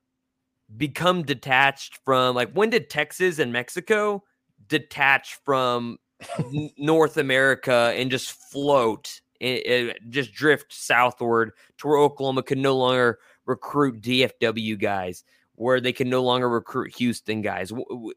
[0.75, 4.23] become detached from like when did Texas and Mexico
[4.67, 5.97] detach from
[6.77, 12.75] North America and just float and, and just drift southward to where Oklahoma could no
[12.75, 15.23] longer recruit DFW guys?
[15.55, 17.71] where they can no longer recruit Houston guys.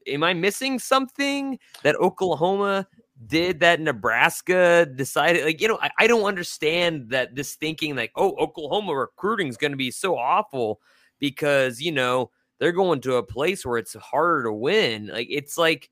[0.06, 2.88] Am I missing something that Oklahoma
[3.26, 8.12] did that Nebraska decided like you know I, I don't understand that this thinking like
[8.14, 10.80] oh Oklahoma recruiting is going to be so awful
[11.18, 15.08] because you know they're going to a place where it's harder to win.
[15.08, 15.90] Like it's like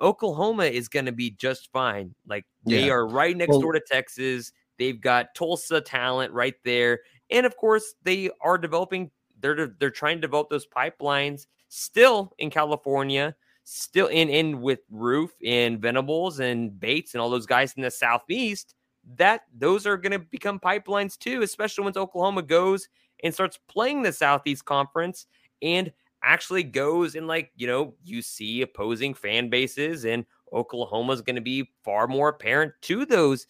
[0.00, 2.14] Oklahoma is going to be just fine.
[2.26, 2.92] Like they yeah.
[2.92, 4.52] are right next well, door to Texas.
[4.78, 7.00] They've got Tulsa talent right there.
[7.30, 12.50] And of course they are developing they're they're trying to develop those pipelines still in
[12.50, 13.34] California
[13.70, 17.90] still in in with Roof and Venables and Bates and all those guys in the
[17.90, 18.74] southeast,
[19.16, 22.88] that those are going to become pipelines too, especially once Oklahoma goes
[23.22, 25.26] and starts playing the Southeast Conference
[25.60, 25.92] and
[26.24, 31.42] actually goes and like you know you see opposing fan bases and Oklahoma's going to
[31.42, 33.46] be far more apparent to those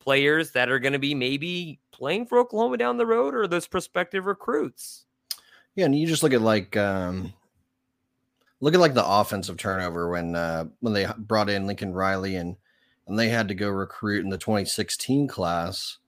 [0.00, 3.68] players that are going to be maybe playing for Oklahoma down the road or those
[3.68, 5.04] prospective recruits.
[5.76, 7.32] Yeah, and you just look at like um
[8.60, 12.56] look at like the offensive turnover when uh when they brought in Lincoln Riley and
[13.06, 15.98] and they had to go recruit in the 2016 class.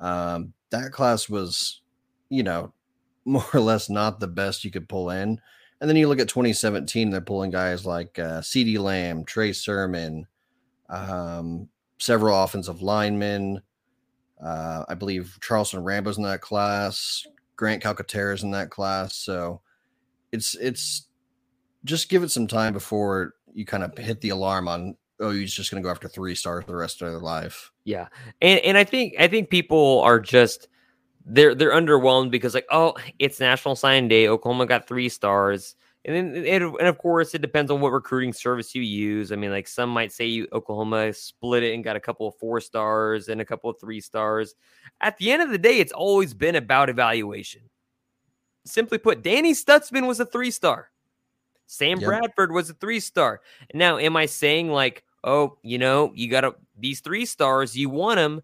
[0.00, 1.80] Um that class was,
[2.28, 2.72] you know,
[3.24, 5.40] more or less not the best you could pull in.
[5.80, 10.26] And then you look at 2017, they're pulling guys like uh, CeeDee Lamb, Trey Sermon,
[10.88, 11.68] um,
[11.98, 13.62] several offensive linemen.
[14.42, 17.24] Uh, I believe Charleston Rambo's in that class.
[17.56, 19.14] Grant Calcaterra's in that class.
[19.14, 19.60] So
[20.32, 21.07] it's it's
[21.84, 25.46] just give it some time before you kind of hit the alarm on oh you're
[25.46, 27.72] just going to go after three stars for the rest of their life.
[27.84, 28.08] Yeah,
[28.40, 30.68] and and I think I think people are just
[31.24, 35.76] they're they're underwhelmed because like oh it's National Sign Day, Oklahoma got three stars.
[36.04, 39.30] And then, it, and of course, it depends on what recruiting service you use.
[39.30, 42.36] I mean, like some might say you, Oklahoma split it and got a couple of
[42.36, 44.54] four stars and a couple of three stars.
[45.02, 47.62] At the end of the day, it's always been about evaluation.
[48.64, 50.90] Simply put, Danny Stutsman was a three star.
[51.68, 52.08] Sam yep.
[52.08, 53.42] Bradford was a three star.
[53.74, 57.90] Now, am I saying like, oh, you know, you got to these three stars, you
[57.90, 58.40] want them?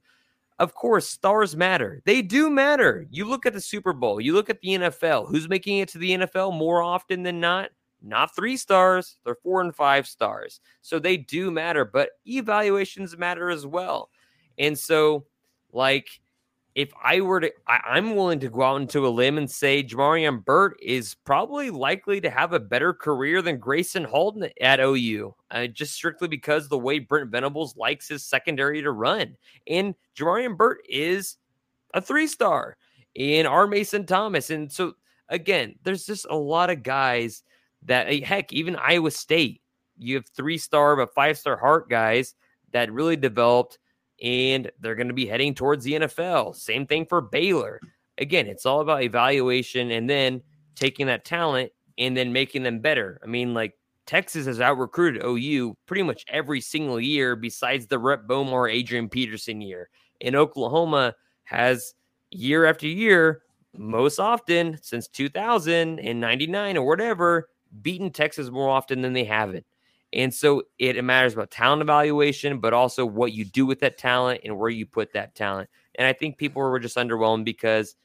[0.59, 2.01] Of course, stars matter.
[2.05, 3.07] They do matter.
[3.11, 5.29] You look at the Super Bowl, you look at the NFL.
[5.29, 7.71] Who's making it to the NFL more often than not?
[8.03, 10.61] Not three stars, they're four and five stars.
[10.83, 14.11] So they do matter, but evaluations matter as well.
[14.59, 15.25] And so,
[15.73, 16.21] like,
[16.75, 19.83] if I were to, I, am willing to go out into a limb and say
[19.83, 25.35] Jamarian Burt is probably likely to have a better career than Gracen Halton at OU,
[25.53, 29.37] uh, just strictly because the way Brent Venables likes his secondary to run.
[29.69, 31.37] And Jamarian Burt is
[31.95, 32.77] a three star
[33.15, 33.69] in R.
[33.69, 34.51] Mason Thomas.
[34.51, 34.95] And so,
[35.29, 37.45] again, there's just a lot of guys
[37.85, 39.61] that, heck, even Iowa State,
[39.97, 42.35] you have three star, but five star heart guys
[42.73, 43.79] that really developed
[44.23, 46.57] and they're going to be heading towards the NFL.
[46.57, 47.81] Same thing for Baylor.
[48.19, 50.43] Again, it's all about evaluation and then
[50.77, 53.21] taking that talent and then making them better.
[53.23, 53.75] I mean, like
[54.07, 59.09] Texas has out recruited OU pretty much every single year besides the Rhett Bomar, Adrian
[59.09, 59.89] Peterson year.
[60.21, 61.95] And Oklahoma has
[62.31, 63.43] year after year,
[63.77, 67.49] most often since 2000 and 99 or whatever,
[67.83, 69.67] beaten Texas more often than they haven't.
[70.15, 74.43] And so it, matters about talent evaluation, but also what you do with that talent
[74.45, 75.69] and where you put that talent.
[75.97, 77.97] And I think people were just underwhelmed because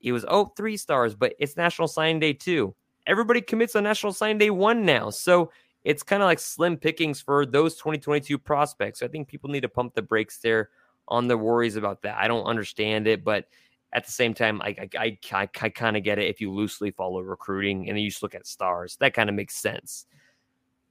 [0.00, 2.74] it was, oh, three stars, but it's National Signing Day too.
[3.06, 5.08] Everybody commits on National Signing Day one now.
[5.08, 5.50] So
[5.84, 9.00] it's kind of like slim pickings for those 2022 prospects.
[9.00, 10.68] So I think people need to pump the brakes there
[11.08, 12.18] on the worries about that.
[12.18, 13.46] I don't understand it, but
[13.92, 16.90] at the same time, I, I, I, I kind of get it if you loosely
[16.90, 18.96] follow recruiting and you just look at stars.
[19.00, 20.06] That kind of makes sense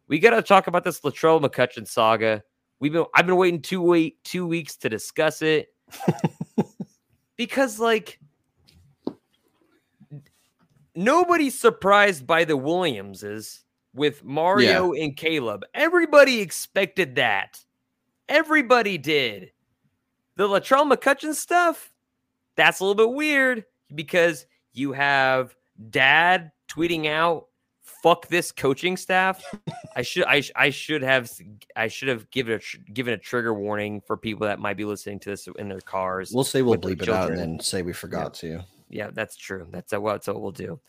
[0.08, 2.44] we got to talk about this Latrell McCutcheon saga.
[2.80, 5.70] We've been I've been waiting two wait two weeks to discuss it
[7.38, 8.20] because like
[10.96, 13.64] nobody's surprised by the Williamses
[13.94, 15.04] with Mario yeah.
[15.04, 15.64] and Caleb.
[15.74, 17.64] Everybody expected that.
[18.28, 19.52] Everybody did.
[20.36, 21.94] The Latrell McCutcheon stuff,
[22.56, 25.56] that's a little bit weird because you have
[25.90, 27.48] dad tweeting out
[28.04, 29.42] fuck this coaching staff.
[29.96, 31.32] I should I, I should have
[31.76, 35.20] I should have given a given a trigger warning for people that might be listening
[35.22, 36.32] to this in their cars.
[36.34, 38.58] We'll say we'll bleep it out and then say we forgot yeah.
[38.58, 38.66] to.
[38.90, 39.68] Yeah, that's true.
[39.72, 40.80] That's what that's what we'll do.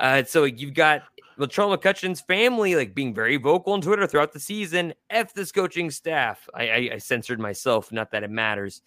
[0.00, 1.02] Uh, so you've got
[1.38, 4.94] Latrell McCutcheon's family like being very vocal on Twitter throughout the season.
[5.10, 6.48] F this coaching staff.
[6.54, 7.92] I, I, I censored myself.
[7.92, 8.80] Not that it matters.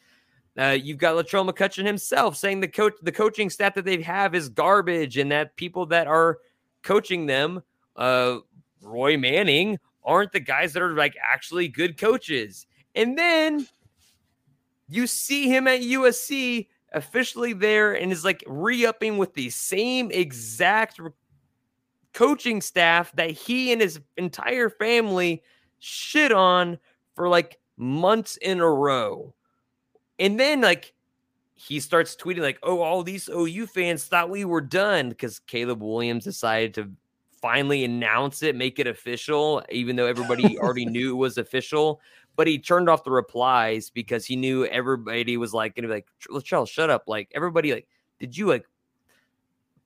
[0.58, 4.34] Uh, you've got Latrell McCutcheon himself saying the coach the coaching staff that they have
[4.34, 6.40] is garbage and that people that are
[6.84, 7.62] coaching them,
[7.96, 8.38] uh,
[8.82, 12.68] Roy Manning, aren't the guys that are like actually good coaches.
[12.96, 13.68] And then
[14.88, 20.10] you see him at USC officially there and is like re upping with the same
[20.12, 21.00] exact
[22.14, 25.44] coaching staff that he and his entire family
[25.78, 26.80] shit on
[27.16, 29.34] for like months in a row.
[30.18, 30.94] And then, like,
[31.60, 35.84] he starts tweeting like, "Oh, all these OU fans thought we were done because Caleb
[35.84, 36.90] Williams decided to
[37.42, 42.00] finally announce it, make it official, even though everybody already knew it was official."
[42.38, 45.96] But he turned off the replies because he knew everybody was like going to be
[45.96, 47.88] like, "Latrell, shut up!" Like everybody, like,
[48.20, 48.66] did you like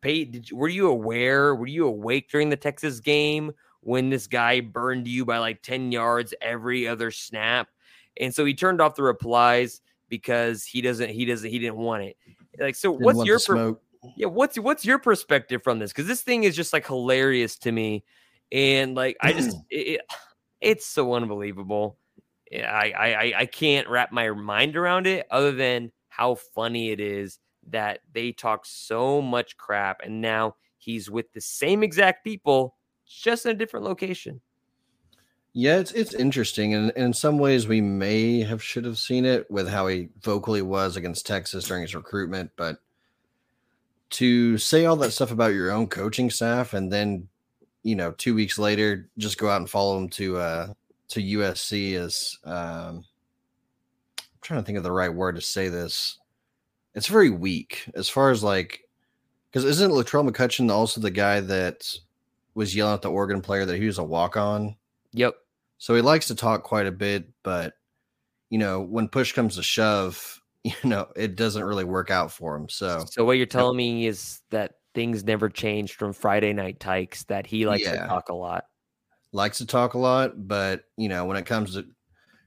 [0.01, 0.25] pay?
[0.25, 1.55] Did you, were you aware?
[1.55, 3.51] Were you awake during the Texas game
[3.81, 7.69] when this guy burned you by like ten yards every other snap?
[8.17, 12.03] And so he turned off the replies because he doesn't he doesn't he didn't want
[12.03, 12.17] it.
[12.59, 13.77] Like so didn't what's your per-
[14.15, 15.91] yeah, what's what's your perspective from this?
[15.91, 18.03] Because this thing is just like hilarious to me.
[18.51, 20.01] And like I just it,
[20.61, 21.97] it's so unbelievable.
[22.53, 27.39] I, I I can't wrap my mind around it other than how funny it is
[27.69, 32.75] that they talk so much crap and now he's with the same exact people,
[33.07, 34.41] just in a different location.
[35.53, 39.49] Yeah, it's it's interesting, and, in some ways we may have should have seen it
[39.51, 42.79] with how he vocally was against Texas during his recruitment, but
[44.13, 47.27] to say all that stuff about your own coaching staff and then
[47.81, 50.67] you know two weeks later just go out and follow them to uh
[51.07, 53.03] to USC is um
[54.19, 56.19] I'm trying to think of the right word to say this.
[56.93, 58.87] It's very weak as far as like
[59.49, 61.91] because isn't Latrell McCutcheon also the guy that
[62.53, 64.75] was yelling at the Oregon player that he was a walk on?
[65.13, 65.35] Yep.
[65.83, 67.73] So he likes to talk quite a bit, but
[68.49, 72.55] you know, when push comes to shove, you know, it doesn't really work out for
[72.55, 72.69] him.
[72.69, 77.25] So So what you're telling me is that things never changed from Friday night tykes
[77.25, 78.03] that he likes Yeah.
[78.03, 78.63] to talk a lot.
[79.33, 81.85] likes to talk a lot, but you know, when it comes to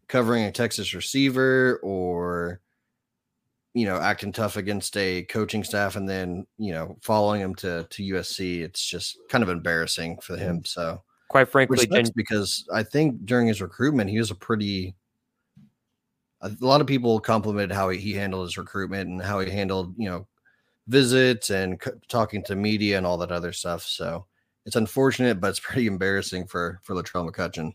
[0.09, 2.63] covering a Texas receiver or
[3.75, 7.87] you know, acting tough against a coaching staff and then, you know, following him to
[7.91, 10.61] to USC, it's just kind of embarrassing for him.
[10.61, 10.65] Mm-hmm.
[10.65, 14.95] So Quite frankly, Jen, because I think during his recruitment, he was a pretty.
[16.43, 19.95] A lot of people complimented how he, he handled his recruitment and how he handled,
[19.97, 20.27] you know,
[20.87, 23.83] visits and c- talking to media and all that other stuff.
[23.83, 24.27] So
[24.67, 27.73] it's unfortunate, but it's pretty embarrassing for for Latrell McCutcheon.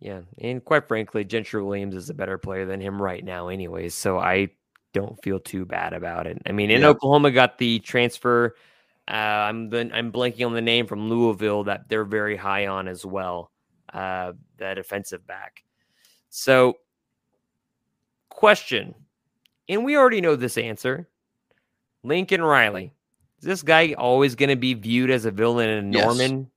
[0.00, 3.94] yeah, and quite frankly, Gentry Williams is a better player than him right now, anyways.
[3.94, 4.50] So I
[4.94, 6.40] don't feel too bad about it.
[6.46, 6.88] I mean, in Yeah.
[6.88, 8.54] Oklahoma, got the transfer.
[9.08, 12.88] Uh, I'm the, I'm blanking on the name from Louisville that they're very high on
[12.88, 13.52] as well.
[13.92, 15.62] Uh, that defensive back.
[16.28, 16.78] So,
[18.28, 18.94] question,
[19.68, 21.08] and we already know this answer.
[22.02, 22.92] Lincoln Riley,
[23.38, 26.04] is this guy always going to be viewed as a villain in Yes.
[26.04, 26.50] Norman?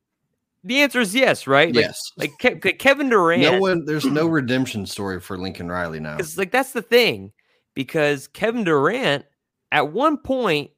[0.63, 1.73] The answer is yes, right?
[1.73, 3.41] Like, yes, like Ke- Ke- Kevin Durant.
[3.41, 3.85] no one.
[3.85, 6.17] There's no redemption story for Lincoln Riley now.
[6.17, 7.31] It's like that's the thing,
[7.73, 9.23] because Kevin Durant
[9.71, 10.71] at one point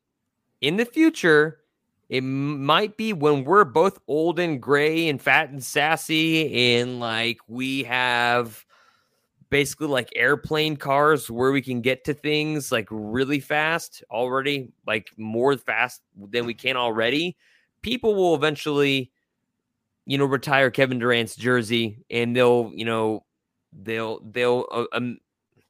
[0.61, 1.61] in the future,
[2.12, 7.39] it might be when we're both old and gray and fat and sassy, and like
[7.47, 8.66] we have
[9.49, 15.09] basically like airplane cars where we can get to things like really fast already, like
[15.16, 17.38] more fast than we can already.
[17.82, 19.09] People will eventually,
[20.05, 23.24] you know, retire Kevin Durant's jersey, and they'll, you know,
[23.72, 25.18] they'll they'll uh, um,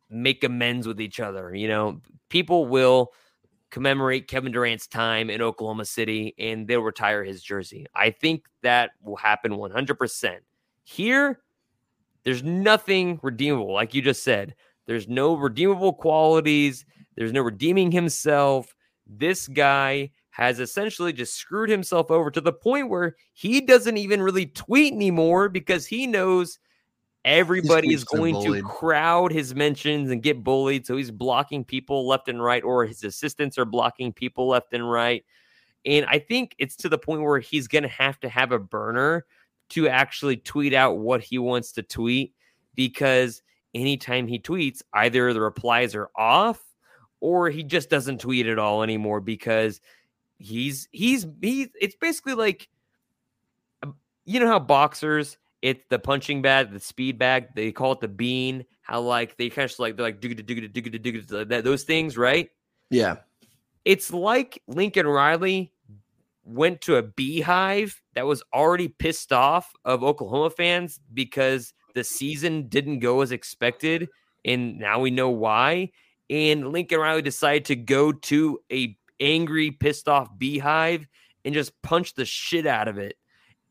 [0.10, 1.54] make amends with each other.
[1.54, 3.14] You know, people will
[3.72, 7.88] commemorate Kevin Durant's time in Oklahoma City and they'll retire his jersey.
[7.96, 10.38] I think that will happen 100%.
[10.84, 11.40] Here,
[12.24, 13.74] there's nothing redeemable.
[13.74, 14.56] Like you just said,
[14.86, 18.76] there's no redeemable qualities, there's no redeeming himself.
[19.08, 24.22] This guy has essentially just screwed himself over to the point where he doesn't even
[24.22, 26.60] really tweet anymore because he knows
[27.24, 30.86] everybody is going to crowd his mentions and get bullied.
[30.86, 34.90] So he's blocking people left and right, or his assistants are blocking people left and
[34.90, 35.24] right.
[35.86, 38.60] And I think it's to the point where he's going to have to have a
[38.60, 39.26] burner
[39.70, 42.34] to actually tweet out what he wants to tweet
[42.76, 43.42] because
[43.74, 46.62] anytime he tweets, either the replies are off
[47.20, 49.80] or he just doesn't tweet at all anymore because
[50.38, 52.68] he's he's he's it's basically like
[53.84, 53.96] um,
[54.26, 58.08] you know how boxers it's the punching bag, the speed bag, they call it the
[58.08, 61.64] bean, how like they kind of like they're like digga digga digga digga digga that
[61.64, 62.50] those things, right?
[62.90, 63.18] Yeah,
[63.86, 65.72] It's like Lincoln Riley
[66.44, 72.68] went to a beehive that was already pissed off of Oklahoma fans because the season
[72.68, 74.10] didn't go as expected.
[74.44, 75.92] And now we know why.
[76.30, 81.06] And Lincoln Riley decided to go to a angry, pissed off beehive
[81.46, 83.16] and just punch the shit out of it.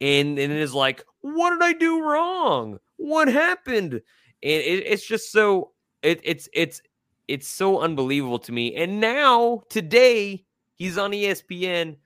[0.00, 2.78] And, and it is like, what did I do wrong?
[2.96, 3.92] What happened?
[3.92, 4.02] And
[4.42, 5.72] it, it's just so
[6.02, 6.80] it, it's it's
[7.28, 8.74] it's so unbelievable to me.
[8.74, 10.44] And now today
[10.74, 11.96] he's on ESPN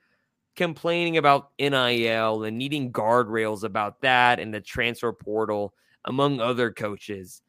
[0.56, 5.74] complaining about NIL and needing guardrails about that and the transfer portal,
[6.04, 7.42] among other coaches.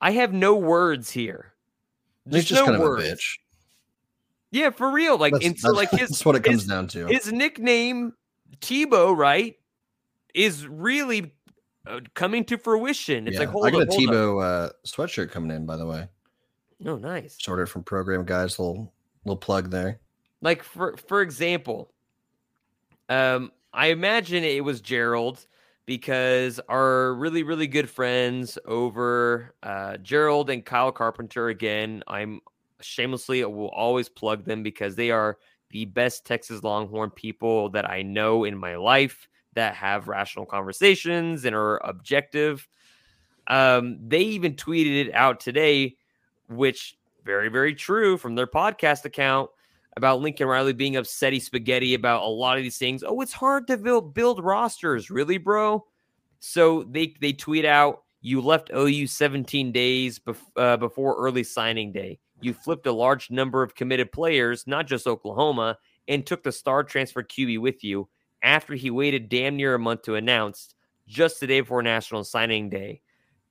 [0.00, 1.52] I have no words here.
[2.30, 3.04] he's just no kind of words.
[3.04, 3.38] a bitch.
[4.50, 5.16] Yeah, for real.
[5.18, 7.06] Like, That's, and so like his that's what it comes his, down to.
[7.06, 8.12] his nickname
[8.60, 9.56] Tebow, right,
[10.34, 11.32] is really
[11.86, 13.26] uh, coming to fruition.
[13.28, 13.92] It's Yeah, like hold I got up, a.
[13.92, 16.08] Tebow uh, sweatshirt coming in, by the way.
[16.84, 17.38] Oh, nice.
[17.46, 18.58] Ordered from Program Guys.
[18.58, 18.92] Little
[19.24, 20.00] little plug there.
[20.40, 21.92] like for for example
[23.10, 25.46] um i imagine it was gerald
[25.84, 32.40] because our really really good friends over uh gerald and kyle carpenter again i'm
[32.80, 35.38] shamelessly I will always plug them because they are
[35.70, 41.44] the best texas longhorn people that i know in my life that have rational conversations
[41.44, 42.66] and are objective
[43.46, 45.96] um they even tweeted it out today
[46.48, 49.48] which very very true from their podcast account
[49.96, 53.02] about Lincoln Riley being upsetty spaghetti about a lot of these things.
[53.06, 55.84] Oh, it's hard to build build rosters, really, bro.
[56.38, 61.92] So they they tweet out, you left OU 17 days bef- uh, before early signing
[61.92, 62.18] day.
[62.40, 65.78] You flipped a large number of committed players, not just Oklahoma,
[66.08, 68.08] and took the star transfer QB with you
[68.42, 70.74] after he waited damn near a month to announce
[71.06, 73.02] just the day before National Signing Day.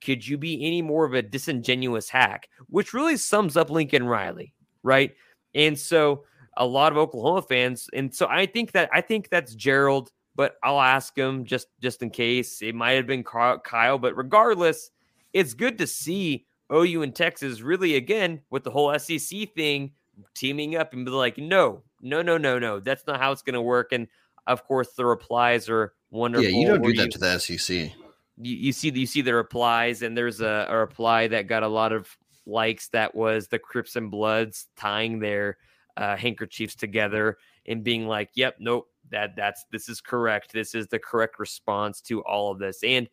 [0.02, 2.50] Could you be any more of a disingenuous hack?
[2.68, 5.14] Which really sums up Lincoln Riley, right?
[5.54, 6.24] And so
[6.58, 10.56] a lot of Oklahoma fans, and so I think that I think that's Gerald, but
[10.64, 13.98] I'll ask him just just in case it might have been Kyle.
[13.98, 14.92] But regardless,
[15.34, 19.92] it's good to see OU and Texas really again with the whole SEC thing
[20.36, 23.54] teaming up and be like, no, no, no, no, no, that's not how it's going
[23.54, 23.92] to work.
[23.92, 24.08] And
[24.48, 26.50] of course, the replies are wonderful.
[26.50, 27.92] Yeah, you don't do that you, to the SEC
[28.40, 31.68] you, you see you see the replies, and there's a, a reply that got a
[31.68, 35.58] lot of likes that was the Crips and Bloods tying their
[35.98, 40.54] uh, handkerchiefs together and being like, "Yep, nope, that that's this is correct.
[40.54, 43.10] This is the correct response to all of this." And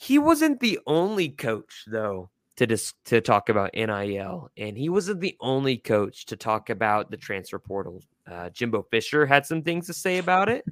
[0.00, 5.20] he wasn't the only coach though to dis- to talk about NIL, and he wasn't
[5.20, 8.02] the only coach to talk about the transfer portal.
[8.26, 10.64] Uh, Jimbo Fisher had some things to say about it.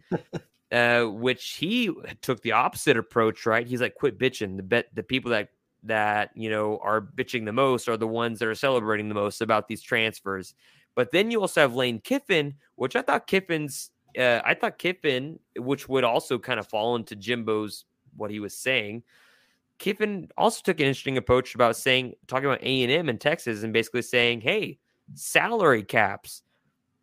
[0.72, 1.90] uh, which he
[2.22, 3.44] took the opposite approach.
[3.44, 5.50] Right, he's like, "Quit bitching." The bet the people that
[5.82, 9.42] that you know are bitching the most are the ones that are celebrating the most
[9.42, 10.54] about these transfers.
[10.94, 13.90] But then you also have Lane Kiffin, which I thought Kiffin's.
[14.18, 17.84] Uh, I thought Kiffin, which would also kind of fall into Jimbo's
[18.18, 19.02] what he was saying.
[19.78, 23.62] Kiffin also took an interesting approach about saying, talking about A and M in Texas,
[23.62, 24.78] and basically saying, "Hey,
[25.14, 26.42] salary caps.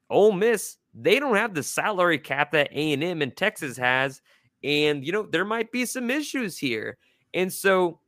[0.09, 4.21] Ole Miss they don't have the salary cap that A&M and Texas has
[4.63, 6.97] and you know there might be some issues here.
[7.33, 7.99] And so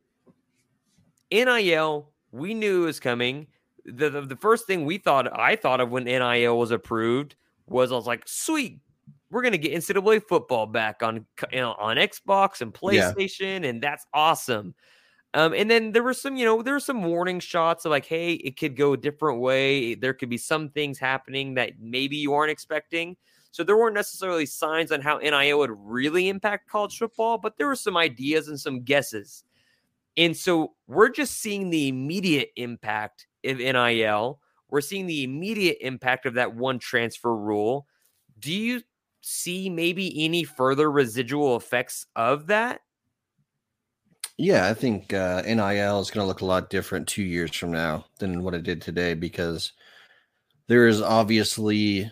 [1.30, 3.46] NIL we knew was coming.
[3.84, 7.36] The, the, the first thing we thought I thought of when NIL was approved
[7.66, 8.80] was I was like, "Sweet,
[9.30, 13.68] we're gonna get NCAA football back on you know, on Xbox and PlayStation, yeah.
[13.68, 14.74] and that's awesome."
[15.34, 18.06] Um, and then there were some, you know, there were some warning shots of like,
[18.06, 19.94] hey, it could go a different way.
[19.94, 23.16] There could be some things happening that maybe you aren't expecting.
[23.50, 27.66] So there weren't necessarily signs on how NIL would really impact college football, but there
[27.66, 29.44] were some ideas and some guesses.
[30.16, 34.40] And so we're just seeing the immediate impact of NIL.
[34.70, 37.86] We're seeing the immediate impact of that one transfer rule.
[38.38, 38.82] Do you
[39.28, 42.80] see maybe any further residual effects of that?
[44.36, 47.72] Yeah, I think uh, NIL is going to look a lot different two years from
[47.72, 49.72] now than what it did today because
[50.68, 52.10] there is obviously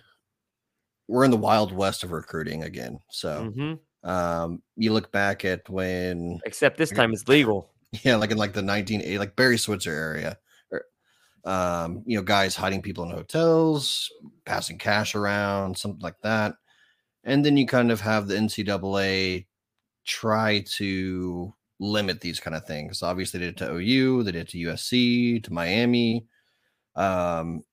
[1.08, 2.98] we're in the wild west of recruiting again.
[3.10, 4.08] So mm-hmm.
[4.08, 7.70] um, you look back at when, except this time it's legal.
[8.02, 10.36] Yeah, like in like the 1980, like Barry Switzer area,
[11.46, 14.10] um, you know, guys hiding people in hotels,
[14.44, 16.56] passing cash around, something like that,
[17.26, 19.46] and then you kind of have the NCAA
[20.06, 23.02] try to limit these kind of things.
[23.02, 26.24] Obviously, they did to OU, they did to USC, to Miami.
[26.94, 27.64] Um,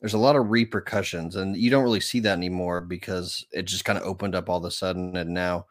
[0.00, 3.84] there's a lot of repercussions, and you don't really see that anymore because it just
[3.84, 5.66] kind of opened up all of a sudden, and now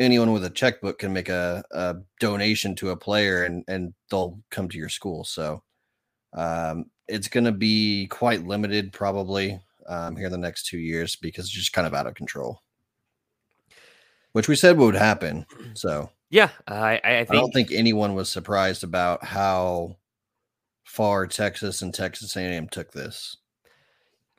[0.00, 4.40] anyone with a checkbook can make a, a donation to a player, and and they'll
[4.50, 5.22] come to your school.
[5.22, 5.62] So
[6.32, 9.60] um, it's going to be quite limited, probably
[9.90, 12.62] um, here in the next two years because it's just kind of out of control.
[14.32, 15.44] Which we said would happen.
[15.74, 19.96] So yeah, I, I, think, I don't think anyone was surprised about how
[20.84, 23.36] far Texas and Texas A&M took this.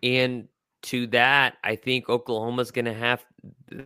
[0.03, 0.47] And
[0.83, 3.25] to that, I think Oklahoma's going to have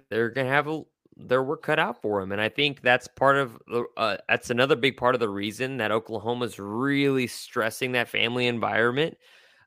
[0.10, 0.84] they're going to have a,
[1.18, 3.58] their work cut out for them, and I think that's part of
[3.98, 9.18] uh, that's another big part of the reason that Oklahoma's really stressing that family environment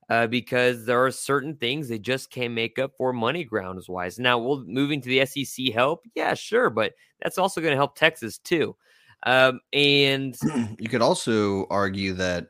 [0.09, 4.19] uh, because there are certain things they just can't make up for money grounds wise.
[4.19, 6.05] Now, we'll moving to the SEC help?
[6.15, 8.77] Yeah, sure, but that's also going to help Texas too.
[9.25, 10.37] Um, and
[10.79, 12.49] you could also argue that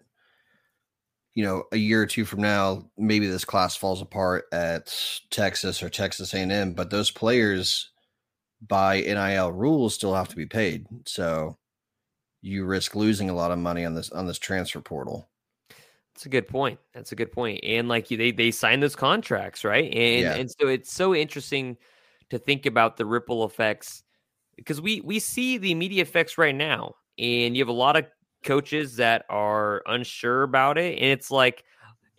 [1.35, 4.95] you know a year or two from now, maybe this class falls apart at
[5.31, 7.91] Texas or Texas A&M, but those players
[8.67, 10.87] by NIL rules still have to be paid.
[11.07, 11.57] So
[12.43, 15.29] you risk losing a lot of money on this on this transfer portal.
[16.19, 16.81] That's a good point.
[16.95, 17.61] That's a good point.
[17.63, 19.85] And like they they sign those contracts, right?
[19.85, 20.35] And yeah.
[20.35, 21.77] and so it's so interesting
[22.31, 24.03] to think about the ripple effects
[24.57, 28.07] because we we see the immediate effects right now, and you have a lot of
[28.43, 31.63] coaches that are unsure about it, and it's like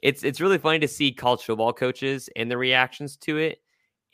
[0.02, 3.60] it's it's really funny to see college football coaches and the reactions to it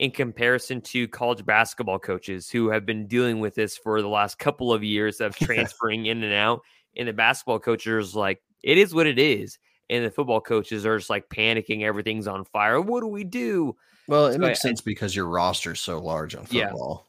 [0.00, 4.40] in comparison to college basketball coaches who have been dealing with this for the last
[4.40, 6.62] couple of years of transferring in and out.
[6.96, 9.58] And the basketball coaches like, it is what it is
[9.90, 11.82] and the football coaches are just like panicking.
[11.82, 12.80] Everything's on fire.
[12.80, 13.76] What do we do?
[14.08, 16.68] Well, it So makes I- sense because your roster's so large on Yeah.
[16.68, 17.06] football.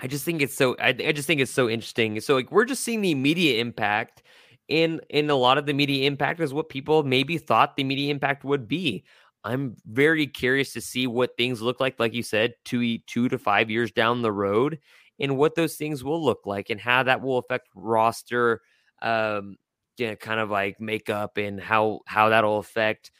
[0.00, 2.18] I just think it's so I, I just think it's so interesting.
[2.20, 4.22] So like we're just seeing the immediate impact
[4.68, 8.10] and and a lot of the media impact is what people maybe thought the media
[8.10, 9.04] impact would be.
[9.44, 13.38] I'm very curious to see what things look like, like you said, two two to
[13.38, 14.78] five years down the road,
[15.20, 18.62] and what those things will look like, and how that will affect roster,
[19.02, 19.56] um,
[19.96, 23.10] yeah, kind of like makeup, and how how that'll affect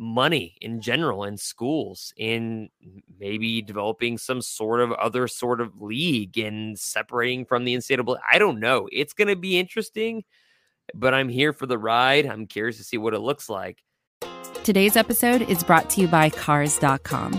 [0.00, 2.70] money in general in schools in
[3.18, 8.16] maybe developing some sort of other sort of league and separating from the NCAA.
[8.32, 8.88] I don't know.
[8.90, 10.24] It's going to be interesting,
[10.94, 12.24] but I'm here for the ride.
[12.24, 13.82] I'm curious to see what it looks like.
[14.64, 17.38] Today's episode is brought to you by Cars.com.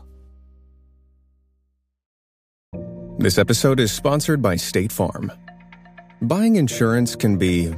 [3.21, 5.31] This episode is sponsored by State Farm.
[6.23, 7.71] Buying insurance can be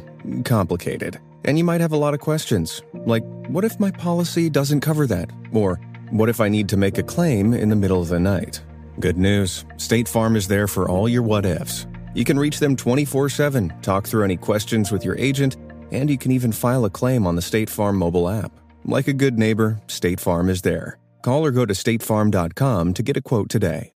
[0.45, 4.79] complicated, and you might have a lot of questions, like what if my policy doesn't
[4.79, 5.29] cover that?
[5.51, 5.81] Or
[6.11, 8.63] what if I need to make a claim in the middle of the night?
[9.01, 11.87] Good news State Farm is there for all your what ifs.
[12.15, 15.57] You can reach them 24 7, talk through any questions with your agent,
[15.91, 18.53] and you can even file a claim on the State Farm mobile app.
[18.85, 20.99] Like a good neighbor, State Farm is there.
[21.21, 23.93] Call or go to statefarm.com to get a quote today.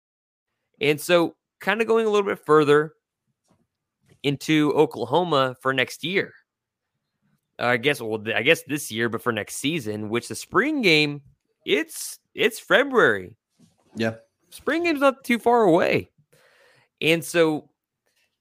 [0.84, 2.94] And so, kind of going a little bit further
[4.22, 6.34] into Oklahoma for next year.
[7.58, 10.82] Uh, I guess, well, I guess this year, but for next season, which the spring
[10.82, 11.22] game,
[11.66, 13.36] it's it's February.
[13.96, 14.16] Yeah.
[14.50, 16.10] spring game's not too far away.
[17.00, 17.70] And so,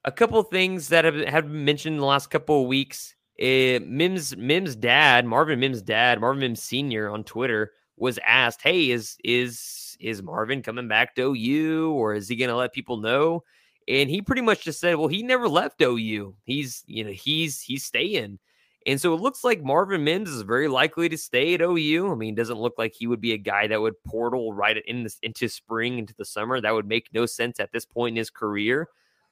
[0.05, 3.15] a couple of things that have, have been mentioned in the last couple of weeks.
[3.41, 8.91] Uh, Mims Mims' dad, Marvin Mims' dad, Marvin Mims Senior on Twitter was asked, "Hey,
[8.91, 9.61] is is
[10.03, 13.45] is Marvin coming back to OU, or is he going to let people know?"
[13.89, 16.35] And he pretty much just said, "Well, he never left OU.
[16.45, 18.39] He's you know he's he's staying."
[18.87, 22.11] And so it looks like Marvin Mims is very likely to stay at OU.
[22.11, 25.05] I mean, doesn't look like he would be a guy that would portal right in
[25.05, 26.61] this, into spring, into the summer.
[26.61, 28.89] That would make no sense at this point in his career.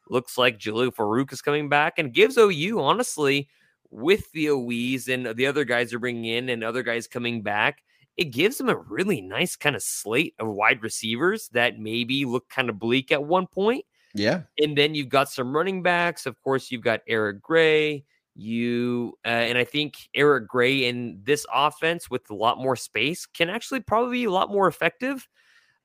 [0.09, 3.49] Looks like Jalil Farooq is coming back and gives OU, honestly,
[3.91, 7.83] with the OEs and the other guys are bringing in and other guys coming back,
[8.21, 12.51] it gives them a really nice kind of slate of wide receivers that maybe look
[12.51, 13.87] kind of bleak at one point.
[14.15, 14.43] Yeah.
[14.59, 16.27] And then you've got some running backs.
[16.27, 18.05] Of course, you've got Eric Gray.
[18.37, 23.25] You uh, and I think Eric Gray in this offense with a lot more space
[23.25, 25.27] can actually probably be a lot more effective.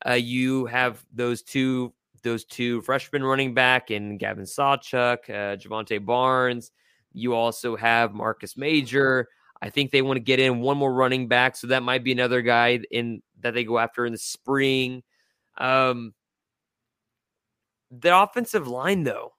[0.05, 6.05] Uh, you have those two those two freshman running back and Gavin Sawchuk, uh, Jovantae
[6.05, 6.71] Barnes.
[7.13, 9.29] You also have Marcus Major.
[9.65, 12.11] I think they want to get in one more running back, so that might be
[12.11, 15.01] another guy in that they go after in the spring.
[15.57, 16.13] Um,
[17.89, 19.33] the offensive line, though,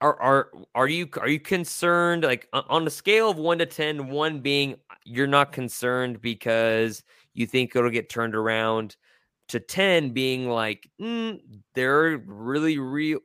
[0.00, 2.22] are are are you are you concerned?
[2.22, 7.02] Like on- a scale of one to 10, one being you're not concerned because
[7.34, 8.96] you think it'll get turned around,
[9.48, 11.40] to ten being like mm,
[11.74, 13.18] there are really real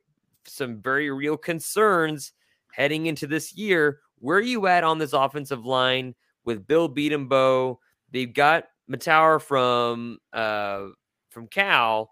[0.46, 2.32] some very real concerns
[2.72, 4.00] heading into this year.
[4.18, 6.14] Where are you at on this offensive line
[6.44, 7.76] with Bill Bedenbaugh?
[8.10, 10.86] They've got Mettauer from uh
[11.30, 12.10] from Cal.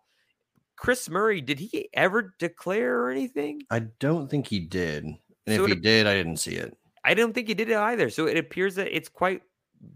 [0.76, 3.62] Chris Murray, did he ever declare or anything?
[3.70, 5.04] I don't think he did.
[5.04, 6.76] And So if he did, I didn't see it.
[7.04, 8.10] I don't think he did it either.
[8.10, 9.42] So it appears that it's quite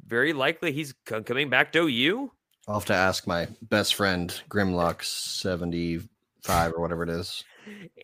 [0.07, 2.31] very likely he's co- coming back to OU.
[2.69, 7.45] I'll have to ask my best friend, Grimlock 75 or whatever it is.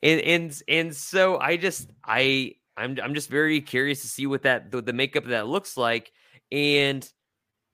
[0.03, 4.43] and and and so I just I I'm I'm just very curious to see what
[4.43, 6.13] that the, the makeup of that looks like,
[6.51, 7.09] and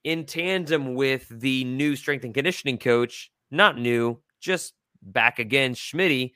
[0.03, 6.33] in tandem with the new strength and conditioning coach, not new, just back again, Schmitty.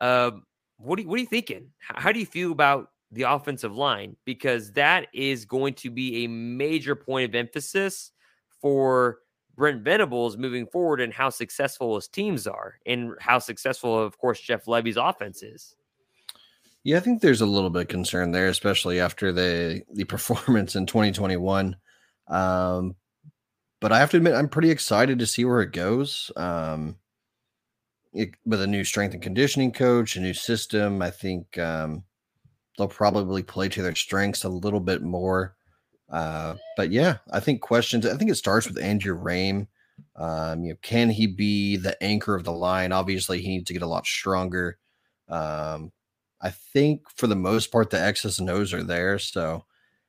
[0.00, 0.32] Uh,
[0.78, 1.70] what do what are you thinking?
[1.78, 4.16] How, how do you feel about the offensive line?
[4.24, 8.12] Because that is going to be a major point of emphasis
[8.60, 9.18] for
[9.56, 14.40] Brent Venables moving forward and how successful his teams are and how successful, of course,
[14.40, 15.76] Jeff Lebby's offense is.
[16.84, 20.76] Yeah, I think there's a little bit of concern there, especially after the the performance
[20.76, 21.76] in 2021.
[22.28, 22.96] Um,
[23.80, 26.32] but I have to admit, I'm pretty excited to see where it goes.
[26.36, 26.98] Um,
[28.12, 32.04] it, with a new strength and conditioning coach, a new system, I think um,
[32.78, 35.56] they'll probably play to their strengths a little bit more
[36.10, 38.06] Uh, but yeah, I think questions.
[38.06, 39.68] I think it starts with Andrew Raym.
[40.16, 42.92] Um, you know, can he be the anchor of the line?
[42.92, 44.78] Obviously, he needs to get a lot stronger.
[45.28, 45.92] Um,
[46.44, 49.18] I think for the most part, the X's and O's are there.
[49.18, 49.64] So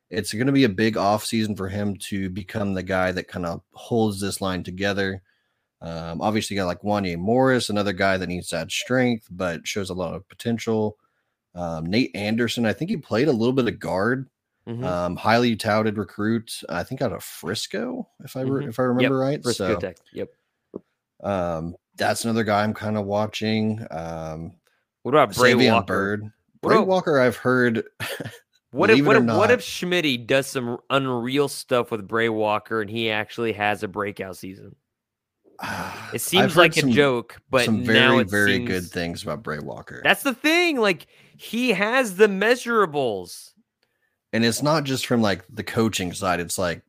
[0.10, 3.28] it's going to be a big off season for him to become the guy that
[3.30, 5.24] kind of holds this line together.
[5.82, 9.66] Um, obviously, you got like Wanya Morris, another guy that needs to add strength, but
[9.66, 10.98] shows a lot of potential.
[11.56, 14.30] Um, Nate Anderson, I think he played a little bit of guard.
[14.68, 14.84] Mhm.
[14.84, 18.70] Um, highly touted recruit, I think out of Frisco, if I re- Mhm.
[18.70, 19.44] if I remember Yep, right.
[19.44, 19.98] Frisco so, Tech.
[20.12, 20.30] Yep.
[21.24, 23.86] um, that's another guy I'm kind of watching.
[23.92, 24.54] Um,
[25.06, 25.86] What about Brey Savion Walker?
[26.18, 26.32] Byrd,
[26.64, 27.84] Brey about- Walker, I've heard.
[28.72, 32.90] What if what if, what if Schmitty does some unreal stuff with Brey Walker and
[32.90, 34.76] he actually has a breakout season?
[36.14, 39.60] It seems like a joke, but some now very very seems- good things about Brey
[39.60, 40.02] Walker.
[40.04, 40.78] That's the thing.
[40.78, 43.52] Like he has the measurables.
[44.34, 46.82] and it's not just from like the coaching side it's like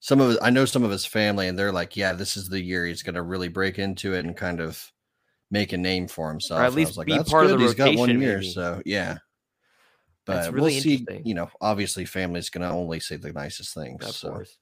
[0.00, 2.60] some of i know some of his family and they're like yeah this is the
[2.62, 4.92] year he's going to really break into it and kind of
[5.50, 7.44] make a name for himself Or at And I least was like, be "That's part
[7.46, 9.18] of the He's got one rotation, year maybe." so yeah
[10.26, 14.04] but really we'll see you know obviously family's going to only say the nicest things
[14.06, 14.58] Of so course.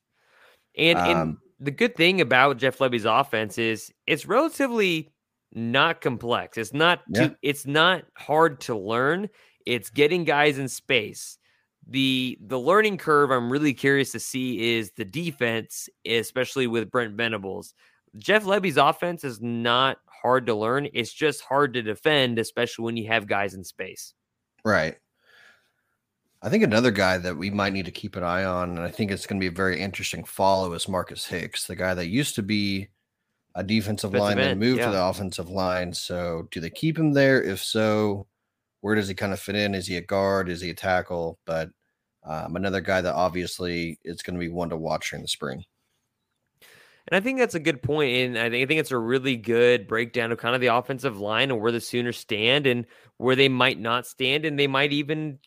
[0.78, 5.12] And, and Um, the good thing about Jeff Lebby's offense is it's relatively
[5.54, 6.58] not complex.
[6.58, 7.28] It's not Yeah.
[7.28, 9.28] too, it's not hard to learn.
[9.64, 11.38] It's getting guys in space.
[11.88, 17.14] The the learning curve I'm really curious to see is the defense, especially with Brent
[17.16, 17.74] Venables.
[18.16, 20.88] Jeff Lebby's offense is not hard to learn.
[20.92, 24.14] It's just hard to defend, especially when you have guys in space.
[24.64, 24.96] Right.
[26.42, 28.90] I think another guy that we might need to keep an eye on, and I
[28.90, 32.08] think it's going to be a very interesting follow, is Marcus Hicks, the guy that
[32.08, 32.88] used to be
[33.54, 34.86] a defensive Defensive line, then moved yeah.
[34.86, 35.94] to the offensive line.
[35.94, 37.42] So, do they keep him there?
[37.42, 38.26] If so,
[38.82, 39.74] where does he kind of fit in?
[39.74, 40.50] Is he a guard?
[40.50, 41.38] Is he a tackle?
[41.46, 41.70] But
[42.22, 45.64] um, another guy that obviously is going to be one to watch during the spring.
[47.08, 49.36] And I think that's a good point, and I think I think it's a really
[49.36, 52.84] good breakdown of kind of the offensive line and where the Sooners stand and
[53.18, 55.38] where they might not stand, and they might even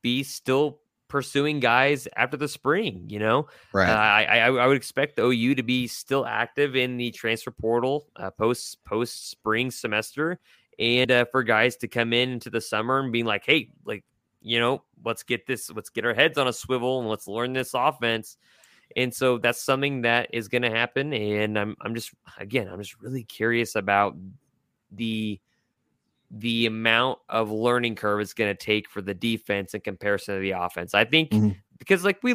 [0.00, 3.06] be still pursuing guys after the spring.
[3.08, 3.88] You know, Right.
[3.88, 7.50] uh, I, I I would expect the OU to be still active in the transfer
[7.50, 10.38] portal uh, post post spring semester,
[10.78, 14.04] and uh, for guys to come in into the summer and being like, hey, like
[14.40, 17.52] you know, let's get this, let's get our heads on a swivel and let's learn
[17.52, 18.36] this offense.
[18.96, 21.12] And so that's something that is going to happen.
[21.12, 24.16] And I'm I'm just again I'm just really curious about
[24.92, 25.40] the
[26.30, 30.40] the amount of learning curve it's going to take for the defense in comparison to
[30.40, 30.94] the offense.
[30.94, 31.56] I think Mhm.
[31.78, 32.34] because like we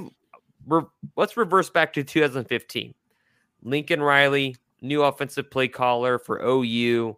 [0.66, 0.82] re,
[1.16, 2.94] let's reverse back to 2015.
[3.62, 7.18] Lincoln Riley, new offensive play caller for OU,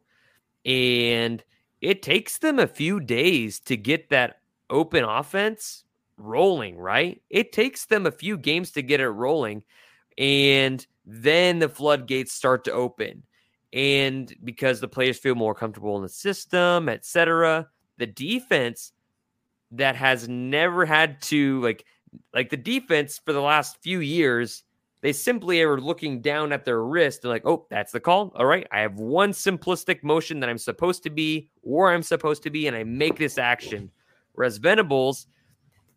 [0.65, 1.43] and
[1.81, 5.84] it takes them a few days to get that open offense
[6.17, 7.21] rolling, right?
[7.29, 9.63] It takes them a few games to get it rolling,
[10.17, 13.23] and then the floodgates start to open.
[13.73, 18.93] And because the players feel more comfortable in the system, etc., the defense
[19.71, 21.85] that has never had to like
[22.33, 24.63] like the defense for the last few years,
[25.01, 28.31] they simply are looking down at their wrist and like, oh, that's the call.
[28.35, 32.43] All right, I have one simplistic motion that I'm supposed to be where I'm supposed
[32.43, 33.91] to be, and I make this action.
[34.33, 35.27] Whereas Venables,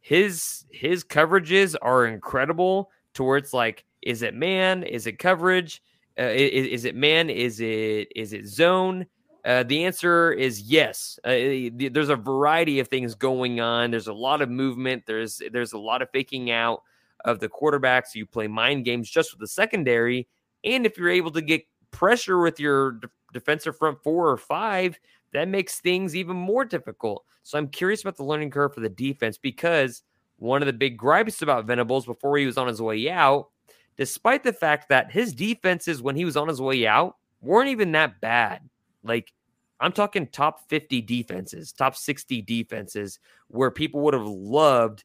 [0.00, 2.90] his his coverages are incredible.
[3.14, 4.82] To where it's like, is it man?
[4.82, 5.82] Is it coverage?
[6.18, 7.30] Uh, is, is it man?
[7.30, 9.06] Is it is it zone?
[9.44, 11.18] Uh, the answer is yes.
[11.24, 13.90] Uh, th- there's a variety of things going on.
[13.90, 15.04] There's a lot of movement.
[15.06, 16.82] There's there's a lot of faking out
[17.24, 18.14] of the quarterbacks.
[18.14, 20.28] You play mind games just with the secondary,
[20.64, 24.98] and if you're able to get pressure with your d- defensive front four or five,
[25.32, 27.24] that makes things even more difficult.
[27.42, 30.02] So I'm curious about the learning curve for the defense because
[30.36, 33.48] one of the big gripes about Venables before he was on his way out,
[33.96, 37.92] despite the fact that his defenses when he was on his way out weren't even
[37.92, 38.62] that bad.
[39.02, 39.32] Like
[39.80, 43.18] I'm talking top 50 defenses, top 60 defenses
[43.48, 45.04] where people would have loved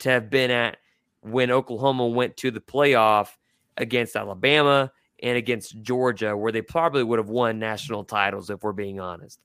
[0.00, 0.78] to have been at
[1.20, 3.28] when Oklahoma went to the playoff
[3.76, 4.90] against Alabama
[5.22, 9.40] and against Georgia, where they probably would have won national titles if we're being honest.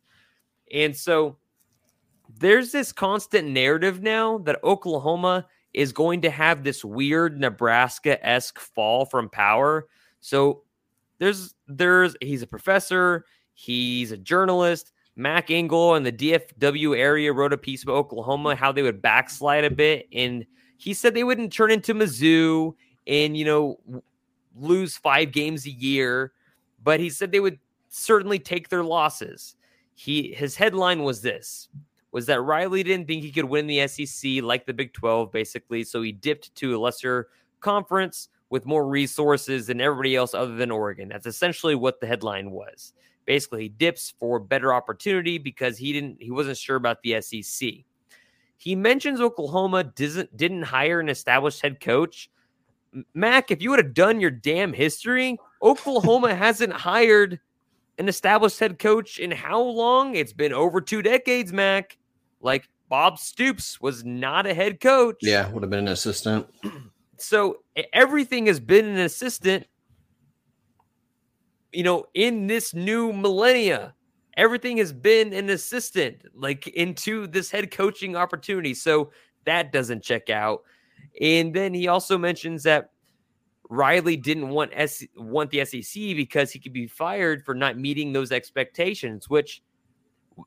[0.73, 1.37] And so
[2.39, 8.59] there's this constant narrative now that Oklahoma is going to have this weird Nebraska esque
[8.59, 9.87] fall from power.
[10.19, 10.63] So
[11.19, 14.91] there's there's he's a professor, he's a journalist.
[15.15, 19.63] Mac Engel in the DFW area wrote a piece about Oklahoma, how they would backslide
[19.63, 20.45] a bit, and
[20.77, 22.73] he said they wouldn't turn into Mizzou
[23.07, 23.79] and you know
[24.55, 26.33] lose five games a year,
[26.83, 27.59] but he said they would
[27.89, 29.55] certainly take their losses.
[29.99, 31.69] He his headline was this:
[32.11, 35.83] was that Riley didn't think he could win the SEC like the Big 12, basically.
[35.83, 37.29] So he dipped to a lesser
[37.61, 41.09] conference with more resources than everybody else other than Oregon.
[41.09, 42.93] That's essentially what the headline was.
[43.25, 47.69] Basically, he dips for better opportunity because he didn't he wasn't sure about the SEC.
[48.57, 52.29] He mentions Oklahoma doesn't didn't hire an established head coach.
[53.15, 57.39] Mac, if you would have done your damn history, Oklahoma hasn't hired
[57.97, 60.15] an established head coach in how long?
[60.15, 61.97] It's been over two decades, Mac.
[62.41, 65.17] Like Bob Stoops was not a head coach.
[65.21, 66.47] Yeah, would have been an assistant.
[67.19, 69.65] So everything has been an assistant,
[71.73, 73.95] you know, in this new millennia.
[74.35, 78.75] Everything has been an assistant, like into this head coaching opportunity.
[78.75, 79.09] So
[79.45, 80.61] that doesn't check out.
[81.19, 82.91] And then he also mentions that
[83.69, 88.13] Riley didn't want S- want the SEC because he could be fired for not meeting
[88.13, 89.29] those expectations.
[89.29, 89.61] Which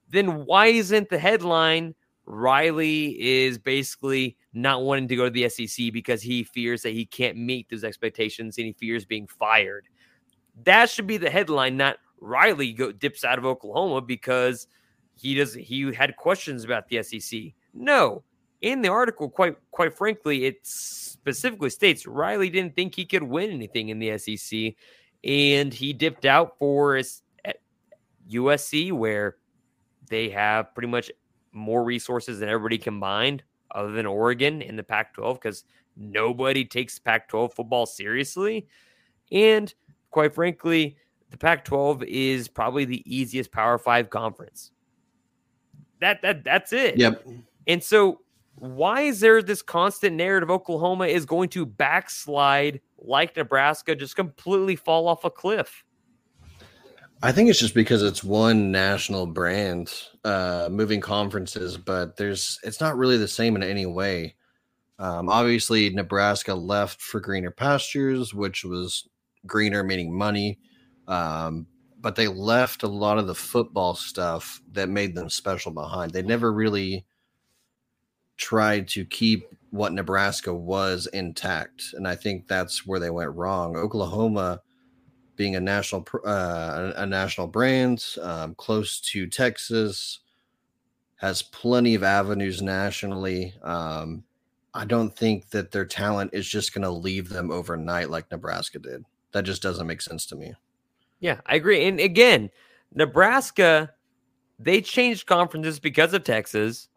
[0.08, 1.94] then why isn't the headline
[2.26, 7.04] Riley is basically not wanting to go to the SEC because he fears that he
[7.04, 9.86] can't meet those expectations and he fears being fired?
[10.64, 14.66] That should be the headline, not Riley go dips out of Oklahoma because
[15.16, 17.52] he doesn't he had questions about the SEC.
[17.74, 18.22] No,
[18.60, 23.50] in the article, quite quite frankly, it specifically states Riley didn't think he could win
[23.50, 24.74] anything in the SEC,
[25.24, 27.00] and he dipped out for
[28.30, 29.36] USC, where
[30.08, 31.10] they have pretty much
[31.52, 35.64] more resources than everybody combined, other than Oregon in the Pac-12, because
[35.96, 38.66] nobody takes Pac-12 football seriously,
[39.32, 39.72] and
[40.10, 40.96] quite frankly,
[41.30, 44.72] the Pac-12 is probably the easiest Power Five conference.
[46.00, 46.96] That that that's it.
[46.96, 47.26] Yep.
[47.66, 48.20] And so
[48.60, 54.76] why is there this constant narrative Oklahoma is going to backslide like Nebraska, just completely
[54.76, 55.82] fall off a cliff?
[57.22, 59.92] I think it's just because it's one national brand
[60.24, 64.36] uh, moving conferences, but there's it's not really the same in any way.
[64.98, 69.08] Um, obviously, Nebraska left for greener pastures, which was
[69.46, 70.58] greener meaning money,
[71.08, 71.66] um,
[71.98, 76.12] but they left a lot of the football stuff that made them special behind.
[76.12, 77.06] They never really
[78.40, 83.76] tried to keep what Nebraska was intact, and I think that's where they went wrong.
[83.76, 84.62] Oklahoma,
[85.36, 90.20] being a national uh, a national brand, um, close to Texas,
[91.16, 93.54] has plenty of avenues nationally.
[93.62, 94.24] Um,
[94.72, 98.78] I don't think that their talent is just going to leave them overnight like Nebraska
[98.78, 99.04] did.
[99.32, 100.54] That just doesn't make sense to me.
[101.20, 101.86] Yeah, I agree.
[101.86, 102.50] And again,
[102.94, 103.92] Nebraska,
[104.58, 106.88] they changed conferences because of Texas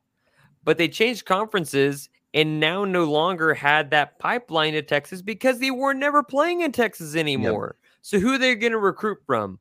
[0.63, 5.71] but they changed conferences and now no longer had that pipeline to Texas because they
[5.71, 7.75] were never playing in Texas anymore.
[7.77, 7.89] Yep.
[8.01, 9.59] So who are they going to recruit from?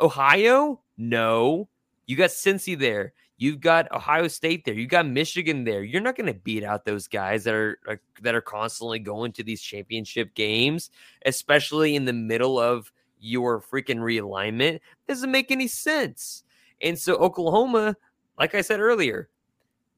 [0.00, 0.80] Ohio?
[0.96, 1.68] No.
[2.06, 3.12] You got Cincy there.
[3.38, 4.74] You've got Ohio State there.
[4.74, 5.82] You got Michigan there.
[5.82, 9.32] You're not going to beat out those guys that are, are that are constantly going
[9.32, 10.90] to these championship games,
[11.26, 14.78] especially in the middle of your freaking realignment.
[15.08, 16.44] Doesn't make any sense.
[16.80, 17.96] And so Oklahoma,
[18.38, 19.28] like I said earlier,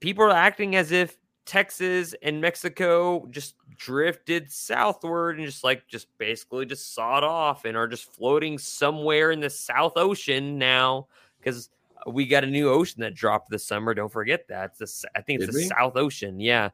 [0.00, 6.06] people are acting as if Texas and Mexico just drifted southward and just like just
[6.16, 11.06] basically just sawed off and are just floating somewhere in the South Ocean now
[11.38, 11.68] because
[12.06, 13.94] we got a new ocean that dropped this summer.
[13.94, 14.72] Don't forget that.
[14.78, 15.68] It's the, I think it's Did the we?
[15.68, 16.40] South Ocean.
[16.40, 16.70] Yeah,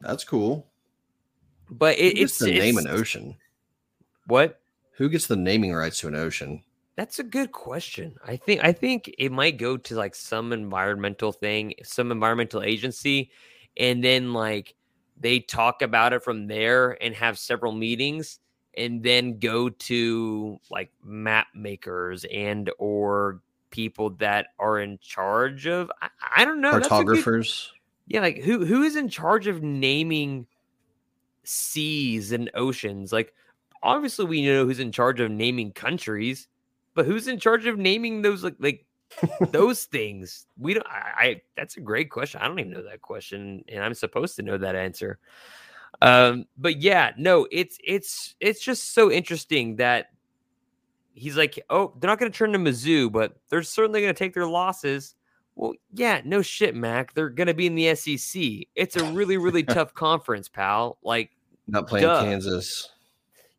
[0.00, 0.66] that's cool.
[1.70, 3.36] But it, it's the name an ocean.
[4.26, 4.60] What?
[4.92, 6.62] Who gets the naming rights to an ocean?
[6.98, 8.16] That's a good question.
[8.26, 13.30] I think I think it might go to like some environmental thing, some environmental agency,
[13.76, 14.74] and then like
[15.16, 18.40] they talk about it from there and have several meetings
[18.76, 25.92] and then go to like map makers and or people that are in charge of
[26.02, 27.70] I, I don't know cartographers.
[28.08, 30.48] Good, yeah, like who who is in charge of naming
[31.44, 33.12] seas and oceans?
[33.12, 33.34] Like
[33.84, 36.48] obviously we know who's in charge of naming countries
[36.98, 38.84] but who's in charge of naming those like like
[39.52, 40.48] those things?
[40.58, 40.84] We don't.
[40.88, 42.40] I, I, That's a great question.
[42.40, 45.20] I don't even know that question, and I'm supposed to know that answer.
[46.02, 50.06] Um, but yeah, no, it's it's it's just so interesting that
[51.14, 54.18] he's like, oh, they're not going to turn to Mizzou, but they're certainly going to
[54.18, 55.14] take their losses.
[55.54, 57.14] Well, yeah, no shit, Mac.
[57.14, 58.42] They're going to be in the SEC.
[58.74, 60.98] It's a really, really tough conference, pal.
[61.04, 61.30] Like,
[61.68, 62.24] not playing duh.
[62.24, 62.88] Kansas.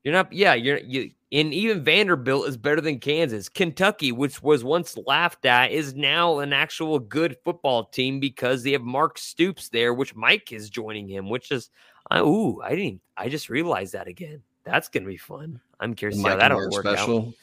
[0.03, 1.11] You're not, yeah, you're you.
[1.31, 3.49] And even Vanderbilt is better than Kansas.
[3.49, 8.71] Kentucky, which was once laughed at, is now an actual good football team because they
[8.71, 11.69] have Mark Stoops there, which Mike is joining him, which is,
[12.09, 14.41] I, ooh, I didn't, I just realized that again.
[14.63, 15.61] That's gonna be fun.
[15.79, 17.27] I'm curious to how that'll work special.
[17.27, 17.33] out.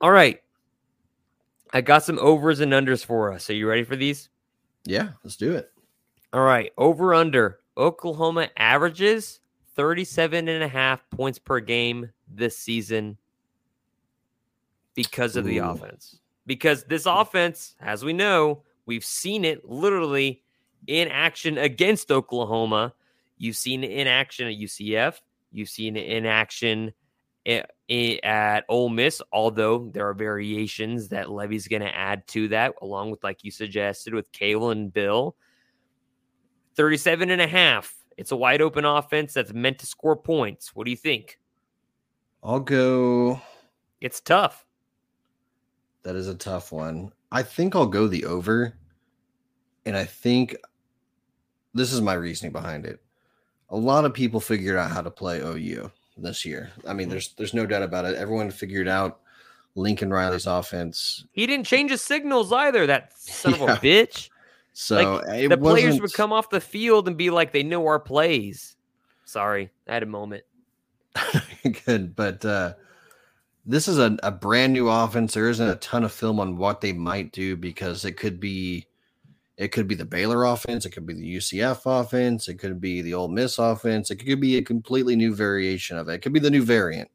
[0.00, 0.42] All right,
[1.72, 3.48] I got some overs and unders for us.
[3.48, 4.28] Are you ready for these?
[4.84, 5.70] Yeah, let's do it.
[6.32, 6.72] All right.
[6.78, 7.58] Over under.
[7.76, 9.39] Oklahoma averages
[9.76, 13.16] 37 and a half points per game this season
[14.94, 16.18] because of the offense.
[16.46, 20.42] Because this offense, as we know, we've seen it literally
[20.86, 22.94] in action against Oklahoma.
[23.38, 25.20] You've seen it in action at UCF.
[25.52, 26.92] You've seen it in action
[27.46, 27.70] at,
[28.22, 33.10] at Ole Miss, although there are variations that Lebby's going to add to that, along
[33.10, 35.36] with, like you suggested, with Cale and Bill.
[36.76, 37.94] 37 and a half.
[38.20, 40.76] It's a wide open offense that's meant to score points.
[40.76, 41.38] What do you think?
[42.44, 43.40] I'll go.
[44.02, 44.66] It's tough.
[46.02, 47.12] That is a tough one.
[47.32, 48.74] I think I'll go the over.
[49.86, 50.54] And I think
[51.72, 53.00] this is my reasoning behind it.
[53.70, 56.70] A lot of people figured out how to play OU this year.
[56.86, 57.12] I mean, mm-hmm.
[57.12, 58.16] there's there's no doubt about it.
[58.16, 59.20] Everyone figured out
[59.76, 61.24] Lincoln Riley's offense.
[61.32, 64.28] He didn't change his signals either, that son of a bitch.
[64.80, 67.86] So Like, it the players would come off the field and be like, they know
[67.86, 68.76] our plays.
[69.26, 70.42] Sorry, I had a moment.
[71.84, 72.72] good, but uh,
[73.66, 75.34] this is a, a brand new offense.
[75.34, 78.86] There isn't a ton of film on what they might do because it could be
[79.58, 83.02] it could be the Baylor offense, it could be the UCF offense, it could be
[83.02, 86.14] the Ole Miss offense, it could be a completely new variation of it.
[86.14, 87.10] It could be the new variant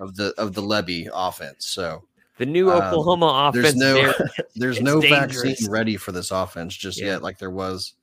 [0.00, 1.64] of the of the Lebby offense.
[1.66, 2.02] So
[2.38, 3.76] The new Um, Oklahoma there's offense.
[3.80, 4.12] no
[4.56, 5.42] there's no dangerous.
[5.42, 7.06] vaccine ready for this offense just Yeah.
[7.06, 7.94] yet, like there was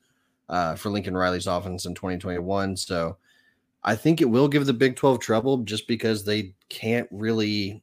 [0.47, 2.77] uh, for Lincoln Riley's offense in 2021.
[2.77, 3.17] So
[3.83, 7.81] I think it will give the Big 12 trouble just because they can't really.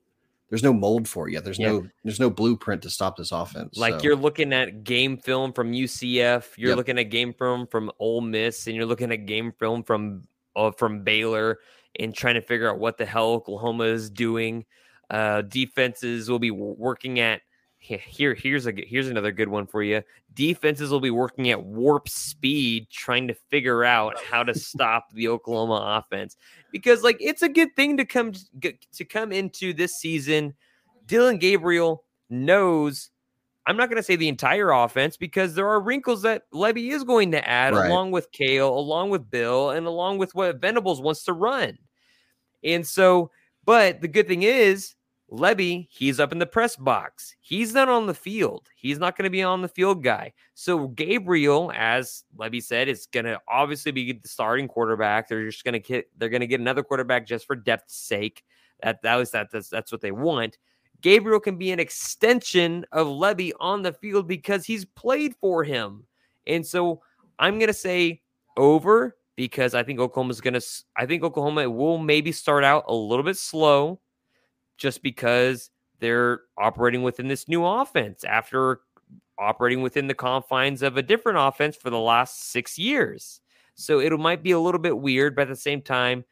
[0.50, 1.44] There's no mold for it yet.
[1.44, 1.68] There's Yeah.
[1.72, 3.78] no there's no blueprint to stop this offense.
[3.78, 6.76] Like so- you're looking at game film from UCF, you're Yep.
[6.76, 10.24] looking at game film from Ole Miss, and you're looking at game film from
[10.54, 11.58] uh, from Baylor,
[11.98, 14.66] and trying to figure out what the hell Oklahoma is doing.
[15.12, 17.42] Uh, defenses will be working at
[17.78, 18.34] here.
[18.34, 20.02] Here's a here's another good one for you.
[20.34, 25.28] Defenses will be working at warp speed, trying to figure out how to stop the
[25.28, 26.36] Oklahoma offense
[26.72, 28.32] because like it's a good thing to come
[28.62, 30.54] to come into this season.
[31.06, 33.10] Dillon Gabriel knows
[33.66, 37.04] I'm not going to say the entire offense because there are wrinkles that Lebby is
[37.04, 37.86] going to add Right.
[37.86, 41.78] along with Cale, along with Bill, and along with what Venables wants to run.
[42.64, 43.30] And so,
[43.64, 44.94] but the good thing is,
[45.32, 47.34] Lebby, he's up in the press box.
[47.40, 48.68] He's not on the field.
[48.76, 50.34] He's not going to be on the field guy.
[50.52, 55.28] So Gabriel, as Lebby said, is going to obviously be the starting quarterback.
[55.28, 58.44] They're just going to get they're going to get another quarterback just for depth's sake.
[58.82, 60.58] That that was that that's, that's what they want.
[61.00, 66.04] Gabriel can be an extension of Lebby on the field because he's played for him.
[66.46, 67.00] And so
[67.38, 68.20] I'm going to say
[68.58, 72.94] over because I think Oklahoma's going to I think Oklahoma will maybe start out a
[72.94, 74.01] little bit slow
[74.76, 75.70] just because
[76.00, 78.80] they're operating within this new offense after
[79.38, 83.40] operating within the confines of a different offense for the last 6 years.
[83.74, 86.24] So it might be a little bit weird, but at the same time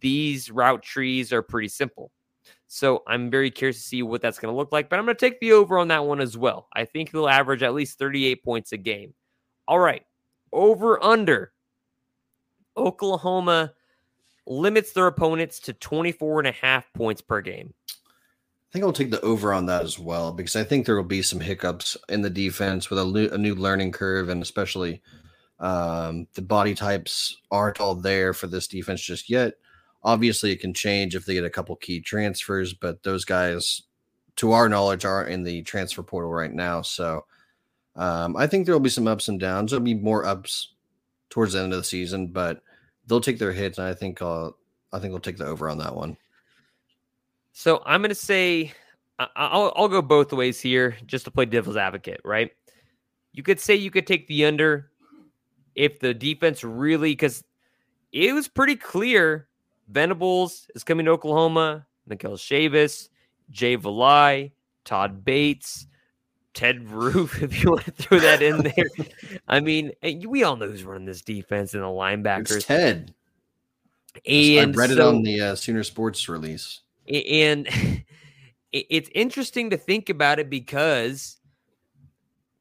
[0.00, 2.10] these route trees are pretty simple.
[2.66, 4.88] So I'm very curious to see what that's going to look like.
[4.90, 6.68] But I'm going to take the over on that one as well.
[6.74, 9.14] I think he'll average at least 38 points a game.
[9.66, 10.02] All right.
[10.52, 11.52] Over under.
[12.76, 13.72] Oklahoma
[14.48, 17.74] limits their opponents to 24 and a half points per game.
[17.90, 21.04] I think I'll take the over on that as well because I think there will
[21.04, 25.00] be some hiccups in the defense with a, new- a new learning curve and especially
[25.58, 29.54] um, the body types aren't all there for this defense just yet.
[30.02, 33.82] Obviously, it can change if they get a couple key transfers, but those guys,
[34.36, 36.82] to our knowledge, aren't in the transfer portal right now.
[36.82, 37.24] So
[37.96, 39.70] um, I think there will be some ups and downs.
[39.70, 40.74] There'll be more ups
[41.30, 42.62] towards the end of the season, but
[43.08, 44.56] they'll take their hits, and I think I'll,
[44.92, 46.16] I think they'll take the over on that one.
[47.52, 48.72] So I'm going to say
[49.18, 52.52] I'll, I'll go both ways here just to play devil's advocate, right?
[53.32, 54.90] You could say you could take the under
[55.74, 57.42] if the defense really, because
[58.12, 59.48] it was pretty clear
[59.88, 63.08] Venables is coming to Oklahoma, Miguel Chavis,
[63.50, 64.52] Jay Valai,
[64.84, 65.86] Todd Bates,
[66.54, 69.40] Ted Roof, if you want to throw that in there.
[69.48, 69.92] I mean,
[70.26, 72.56] we all know who's running this defense and the linebackers.
[72.56, 73.14] It's Ted.
[74.26, 76.80] and I read it on the uh, Sooner Sports release.
[77.08, 77.68] And
[78.72, 81.38] it's interesting to think about it because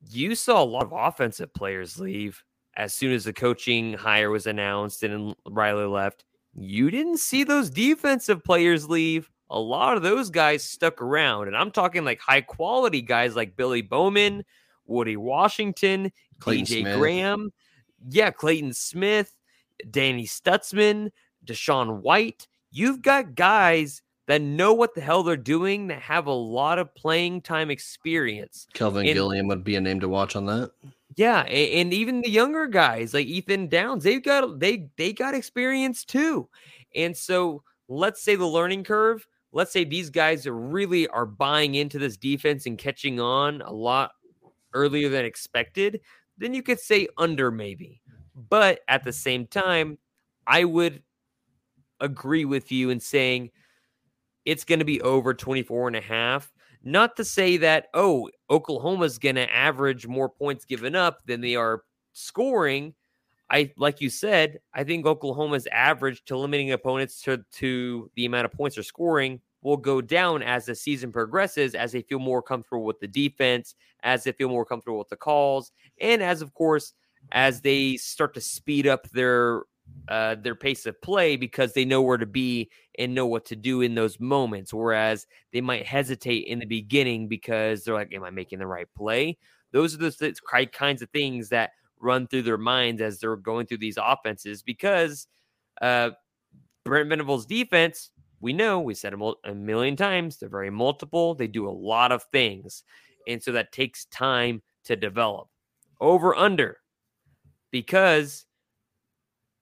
[0.10, 2.44] you saw a lot of offensive players leave
[2.76, 6.24] as soon as the coaching hire was announced and Riley left.
[6.54, 9.30] You didn't see those defensive players leave.
[9.50, 13.56] A lot of those guys stuck around, and I'm talking like high quality guys like
[13.56, 14.44] Billy Bowman,
[14.86, 16.98] Woody Washington, Clayton DJ Smith.
[16.98, 17.52] Graham,
[18.10, 19.34] yeah, Clayton Smith,
[19.90, 21.12] Danny Stutsman,
[21.46, 22.48] DaShaun White.
[22.72, 26.94] You've got guys that know what the hell they're doing, that have a lot of
[26.94, 28.68] playing time experience.
[28.74, 30.72] Kelvin in- Gilliam would be a name to watch on that.
[31.16, 36.06] Yeah, and, even the younger guys like Ethan Downs, they've got they they got experience
[36.06, 36.48] too.
[36.94, 39.26] And so let's say the learning curve,
[39.58, 43.74] let's say these guys are really are buying into this defense and catching on a
[43.74, 44.12] lot
[44.76, 46.00] earlier than expected,
[46.38, 48.00] then you could say under maybe.
[48.36, 49.98] But at the same time,
[50.46, 51.02] I would
[52.00, 53.50] agree with you in saying
[54.46, 56.54] it's going to be over 24 and a half.
[56.84, 61.56] Not to say that, oh, Oklahoma's going to average more points given up than they
[61.56, 61.82] are
[62.14, 62.94] scoring.
[63.50, 68.46] I like you said, I think Oklahoma's average to limiting opponents to, to the amount
[68.46, 72.42] of points they're scoring will go down as the season progresses, as they feel more
[72.42, 76.54] comfortable with the defense, as they feel more comfortable with the calls, and as of
[76.54, 76.94] course,
[77.32, 79.64] as they start to speed up their
[80.10, 83.56] uh, their pace of play because they know where to be and know what to
[83.56, 84.74] do in those moments.
[84.74, 88.88] Whereas they might hesitate in the beginning because they're like, "Am I making the right
[88.96, 89.38] play?"
[89.72, 93.80] Those are the kinds of things that run through their minds as they're going through
[93.80, 95.28] these offenses because
[95.82, 96.12] uh,
[96.86, 99.14] Brent Venables' defense, we know, we said
[99.44, 101.34] a million times, they're very multiple.
[101.34, 102.84] They do a lot of things.
[103.28, 105.48] And so that takes time to develop.
[106.00, 106.78] Over under,
[107.72, 108.46] because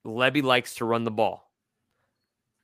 [0.05, 1.49] Lebby likes to run the ball.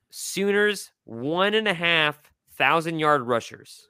[0.10, 2.20] Sooners, one and a half
[2.56, 3.88] thousand yard rushers.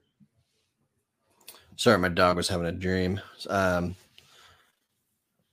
[1.75, 3.19] Sorry, my dog was having a dream.
[3.49, 3.95] Um,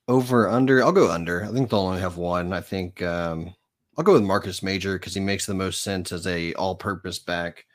[0.09, 1.45] over under, I'll go under.
[1.45, 2.53] I think they'll only have one.
[2.53, 3.55] I think um,
[3.99, 7.67] I'll go with Marcus Major because he makes the most sense as a all-purpose back.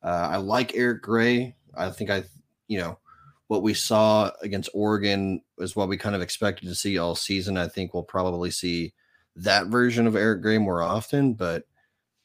[0.00, 1.56] Uh, I like Eric Gray.
[1.74, 2.22] I think I,
[2.68, 3.00] you know,
[3.48, 7.56] what we saw against Oregon is what we kind of expected to see all season.
[7.56, 8.94] I think we'll probably see
[9.34, 11.64] that version of Eric Gray more often, but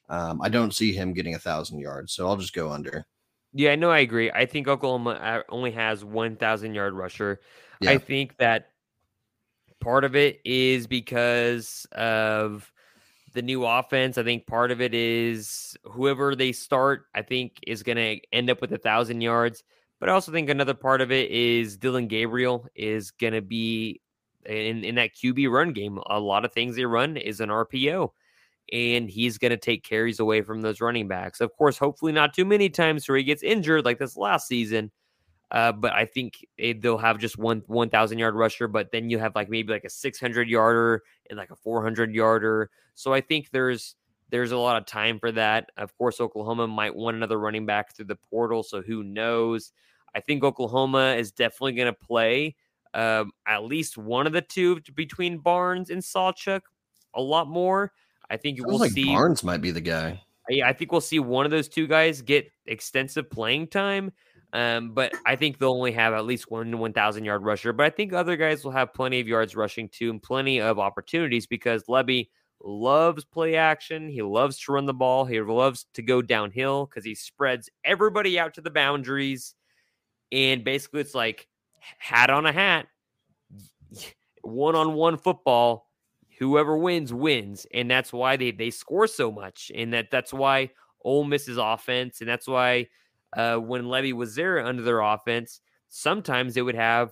[0.07, 2.13] um, I don't see him getting a thousand yards.
[2.13, 3.07] So I'll just go under.
[3.53, 4.29] Yeah, no, I agree.
[4.29, 7.41] I think Oklahoma uh, only has one thousand yard rusher.
[7.81, 7.91] Yeah.
[7.91, 8.69] I think that
[9.79, 12.71] part of it is because of
[13.37, 14.17] the new offense.
[14.17, 18.49] I think part of it is whoever they start, I think, is going to end
[18.49, 19.63] up with a thousand yards.
[19.99, 24.01] But I also think another part of it is Dillon Gabriel is going to be
[24.47, 28.09] in, in that QB run game, a lot of things they run is an RPO,
[28.73, 31.39] and he's going to take carries away from those running backs.
[31.39, 34.91] Of course, hopefully not too many times where he gets injured like this last season.
[35.49, 39.33] Uh, but I think they'll have just one 1,000 yard rusher, but then you have
[39.35, 42.69] like maybe like a 600 yarder and like a 400 yarder.
[42.95, 43.95] So I think there's
[44.29, 45.69] there's a lot of time for that.
[45.77, 49.71] Of course, Oklahoma might want another running back through the portal, so who knows?
[50.13, 52.55] I think Oklahoma is definitely going to play
[52.93, 56.61] um, at least one of the two between Barnes and Sawchuk
[57.13, 57.91] a lot more.
[58.29, 60.21] I think Sounds we'll like see Barnes might be the guy.
[60.49, 64.11] Yeah, I think we'll see one of those two guys get extensive playing time.
[64.53, 67.73] Um, but I think they'll only have at least one 1,000 yard rusher.
[67.73, 70.79] But I think other guys will have plenty of yards rushing too and plenty of
[70.79, 72.29] opportunities because Lebby
[72.63, 74.09] loves play action.
[74.09, 75.25] He loves to run the ball.
[75.25, 79.53] He loves to go downhill because he spreads everybody out to the boundaries.
[80.31, 81.47] And basically, it's like
[81.97, 82.87] hat on a hat,
[84.41, 85.85] one on one football.
[86.39, 90.69] Whoever wins wins, and that's why they they score so much, and that that's why
[91.03, 92.87] Ole Miss's offense, and that's why
[93.35, 97.11] uh, when Lebby was there under their offense, sometimes they would have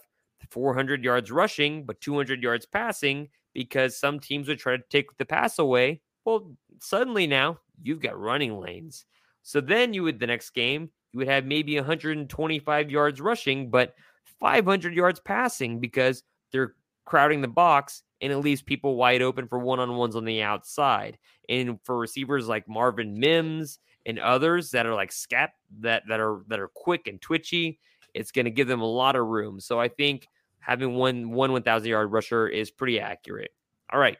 [0.49, 5.25] 400 yards rushing, but 200 yards passing because some teams would try to take the
[5.25, 6.01] pass away.
[6.23, 9.05] Well, suddenly now you've got running lanes.
[9.43, 13.95] So then you would the next game you would have maybe 125 yards rushing, but
[14.41, 19.57] 500 yards passing because they're crowding the box and it leaves people wide open for
[19.57, 21.17] one on ones on the outside.
[21.47, 26.41] And for receivers like Marvin Mims and others that are like scat that that are
[26.47, 27.79] that are quick and twitchy,
[28.13, 29.59] it's going to give them a lot of room.
[29.59, 30.27] So I think
[30.59, 33.51] having one one 1000 yard rusher is pretty accurate.
[33.91, 34.17] All right.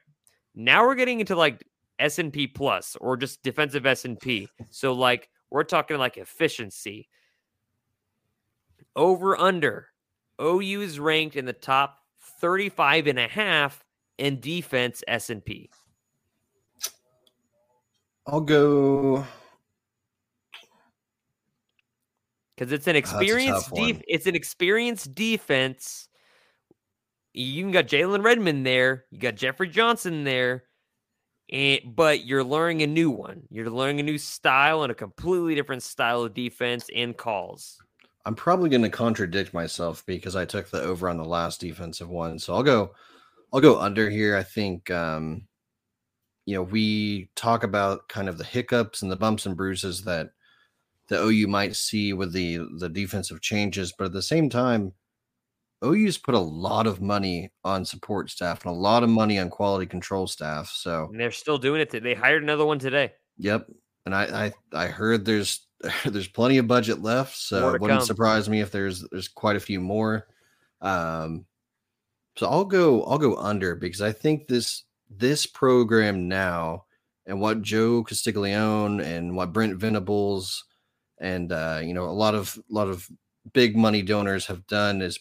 [0.54, 1.64] Now we're getting into like
[2.00, 4.48] S&P plus or just defensive S&P.
[4.70, 7.10] So like we're talking like efficiency.
[8.96, 9.90] Over under
[10.42, 11.98] OU is ranked in the top
[12.40, 13.84] 35 and a half
[14.18, 15.70] in defense S&P.
[18.28, 19.26] I'll go
[22.56, 26.08] because it's an experienced oh, def- it's an experienced defense.
[27.34, 30.64] You got Jalen Redmond there, you got Jeffrey Johnson there,
[31.52, 33.44] and but you're learning a new one.
[33.50, 37.78] You're learning a new style and a completely different style of defense and calls.
[38.26, 42.10] I'm probably going to contradict myself because I took the over on the last defensive
[42.10, 42.40] one.
[42.40, 42.94] So I'll go
[43.54, 44.36] I'll go under here.
[44.36, 45.48] I think um
[46.46, 50.30] you know, we talk about kind of the hiccups and the bumps and bruises that
[51.08, 54.94] the OU might see with the the defensive changes, but at the same time
[55.84, 59.50] OU's put a lot of money on support staff and a lot of money on
[59.50, 60.70] quality control staff.
[60.74, 61.92] So And they're still doing it.
[61.92, 63.14] They hired another one today.
[63.38, 63.68] Yep.
[64.06, 65.68] And I I, I heard there's
[66.06, 68.06] there's plenty of budget left, so it wouldn't come.
[68.06, 70.28] surprise me if there's there's quite a few more.
[70.82, 71.46] Um
[72.38, 76.86] so I'll go I'll go under because I think this this program now
[77.26, 80.66] and what Joe Castiglione and what Brent Venables
[81.20, 83.10] and uh you know a lot of a lot of
[83.54, 85.20] big money donors have done is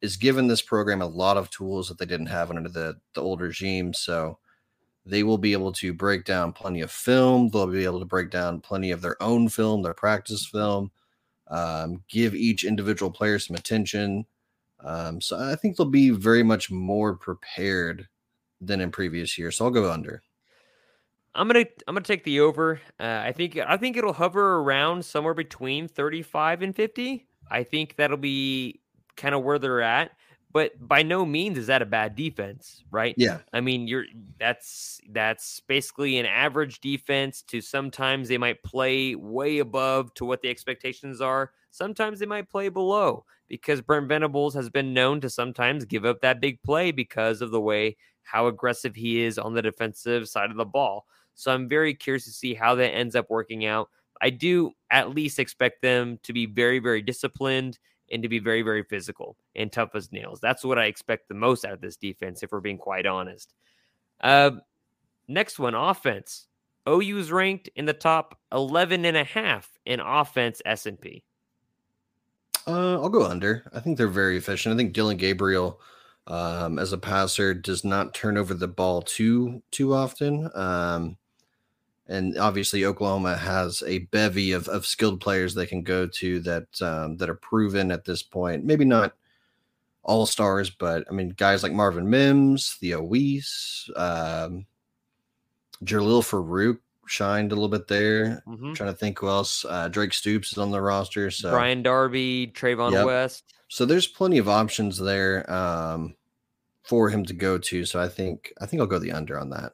[0.00, 3.22] is given this program a lot of tools that they didn't have under the the
[3.22, 3.92] old regime.
[3.94, 4.38] So
[5.06, 7.48] they will be able to break down plenty of film.
[7.48, 10.90] They'll be able to break down plenty of their own film, their practice film,
[11.48, 14.26] um, give each individual player some attention.
[14.82, 18.08] Um, so I think they'll be very much more prepared
[18.60, 19.56] than in previous years.
[19.56, 20.22] So I'll go under.
[21.34, 22.80] I'm gonna I'm gonna take the over.
[22.98, 27.26] Uh, I think I think it'll hover around somewhere between 35 and 50.
[27.50, 28.80] I think that'll be
[29.16, 30.12] kind of where they're at.
[30.52, 33.14] But by no means is that a bad defense, right?
[33.16, 33.38] Yeah.
[33.52, 34.06] I mean, you're
[34.38, 40.42] that's that's basically an average defense to sometimes they might play way above to what
[40.42, 41.52] the expectations are.
[41.70, 46.20] Sometimes they might play below because Brent Venables has been known to sometimes give up
[46.22, 50.50] that big play because of the way how aggressive he is on the defensive side
[50.50, 51.06] of the ball.
[51.40, 53.88] So I'm very curious to see how that ends up working out.
[54.20, 57.78] I do at least expect them to be very, very disciplined
[58.12, 60.40] and to be very, very physical and tough as nails.
[60.40, 63.54] That's what I expect the most out of this defense, if we're being quite honest.
[64.20, 64.52] Uh,
[65.28, 66.46] next one, offense.
[66.88, 71.22] OU is ranked in the top 11 and a half in offense S&P.
[72.66, 73.64] Uh, I'll go under.
[73.72, 74.74] I think they're very efficient.
[74.74, 75.80] I think Dillon Gabriel,
[76.26, 80.50] um, as a passer, does not turn over the ball too too often.
[80.54, 81.16] Um,
[82.10, 86.82] and obviously, Oklahoma has a bevy of, of skilled players they can go to that
[86.82, 88.64] um, that are proven at this point.
[88.64, 89.14] Maybe not
[90.02, 94.66] all stars, but I mean, guys like Marvin Mims, Theo Wease, um,
[95.84, 98.42] Jalil Farooq shined a little bit there.
[98.46, 98.74] Mhm.
[98.74, 99.64] trying to think who else.
[99.68, 101.30] Uh, Drake Stoops is on the roster.
[101.30, 103.06] So Brian Darby, Trayvon Yep.
[103.06, 103.54] West.
[103.68, 106.14] so there's plenty of options there um,
[106.82, 107.84] for him to go to.
[107.84, 109.72] So I think I think I'll go the under on that.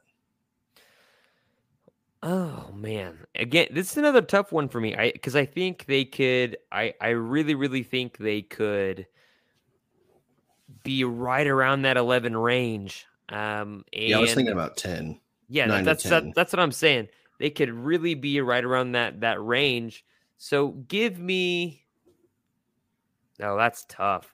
[2.23, 3.25] Oh man.
[3.35, 4.95] Again, this is another tough one for me.
[4.95, 9.07] I because I think they could I I really really think they could
[10.83, 13.05] be right around that 11 range.
[13.29, 15.19] Um and Yeah, I was thinking about ten.
[15.47, 17.07] Yeah, that, nine to that's that, that's what I'm saying.
[17.39, 20.03] They could really be right around that that range.
[20.37, 21.83] So give me
[23.39, 24.33] No, that's tough.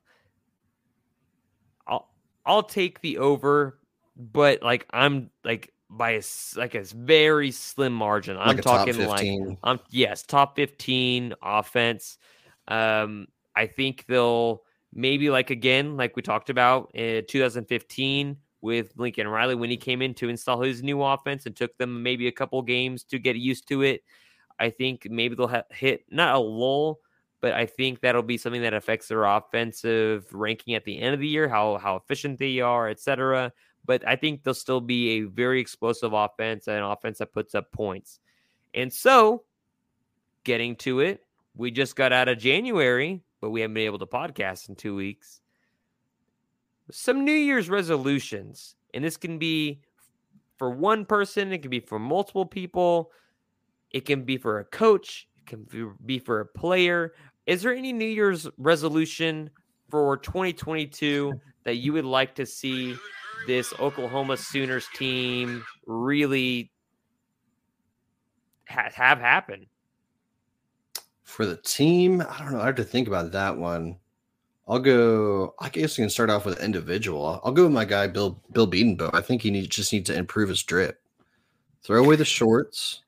[1.88, 2.10] I'll
[2.46, 3.80] I'll take the over,
[4.16, 6.22] but like I'm like by a,
[6.56, 8.38] like a very slim margin.
[8.38, 9.58] I'm talking like 15.
[9.64, 12.18] I'm yes, top 15 offense.
[12.68, 14.64] Um I think they'll
[14.94, 20.02] maybe like again like we talked about in 2015 with Lincoln Riley when he came
[20.02, 23.36] in to install his new offense and took them maybe a couple games to get
[23.36, 24.02] used to it.
[24.58, 27.02] I think maybe they'll ha- hit not a lull,
[27.42, 31.20] but I think that'll be something that affects their offensive ranking at the end of
[31.20, 33.52] the year, how how efficient they are, etc.
[33.86, 37.54] But I think they'll still be a very explosive offense and an offense that puts
[37.54, 38.20] up points.
[38.74, 39.44] And so,
[40.44, 41.24] getting to it,
[41.56, 44.96] we just got out of January, but we haven't been able to podcast in two
[44.96, 45.42] weeks.
[46.92, 49.82] Some New Year's resolutions, and this can be
[50.58, 53.12] for one person, it can be for multiple people,
[53.92, 57.14] it can be for a coach, it can be- be for a player.
[57.46, 59.50] Is there any New Year's resolution
[59.90, 62.96] for 2022 that you would like to see
[63.48, 66.72] this Oklahoma Sooners team really
[68.68, 69.68] ha- have happen?
[71.24, 72.62] For the team, I don't know.
[72.62, 73.98] I have to think about that one.
[74.68, 75.56] I'll go.
[75.60, 77.42] I guess we can start off with individual.
[77.44, 79.14] I'll, go with my guy Bill Bill Bedenbaugh.
[79.14, 81.02] I think he needs just needs to improve his drip.
[81.82, 83.02] Throw away the shorts.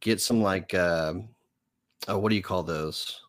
[0.00, 1.28] Get some like um
[2.06, 3.22] oh, what do you call those?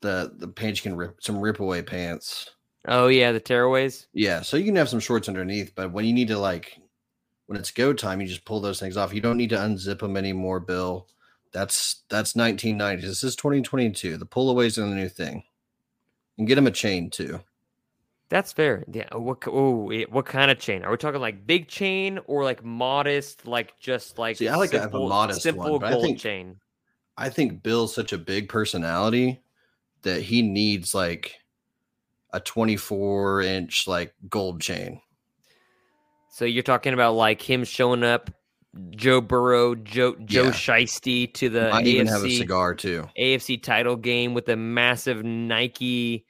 [0.00, 2.50] The the pants you can rip some rip away pants.
[2.86, 4.06] Oh yeah, the tearaways.
[4.12, 6.78] Yeah, so you can have some shorts underneath, but when you need to like
[7.46, 9.14] when it's go time, you just pull those things off.
[9.14, 11.08] You don't need to unzip them anymore, Bill.
[11.52, 13.02] That's that's 1990s.
[13.02, 14.16] This is 2022.
[14.16, 15.44] The pullaways are the new thing.
[16.38, 17.40] And get him a chain too.
[18.28, 18.84] That's fair.
[18.92, 19.06] Yeah.
[19.14, 19.38] What?
[19.46, 20.82] Oh, what kind of chain?
[20.84, 24.70] Are we talking like big chain or like modest, like just like See, I like
[24.72, 26.56] to have a modest one, simple I gold think- chain?
[27.18, 29.40] I think Bill's such a big personality
[30.02, 31.36] that he needs like
[32.36, 35.00] a 24 inch like gold chain.
[36.28, 38.30] So you're talking about like him showing up
[38.90, 40.50] Joe Burrow, Joe Joe Yeah.
[40.50, 43.08] Shiesty to the Might even have a AFC cigar too.
[43.18, 46.26] AFC title game with a massive Nike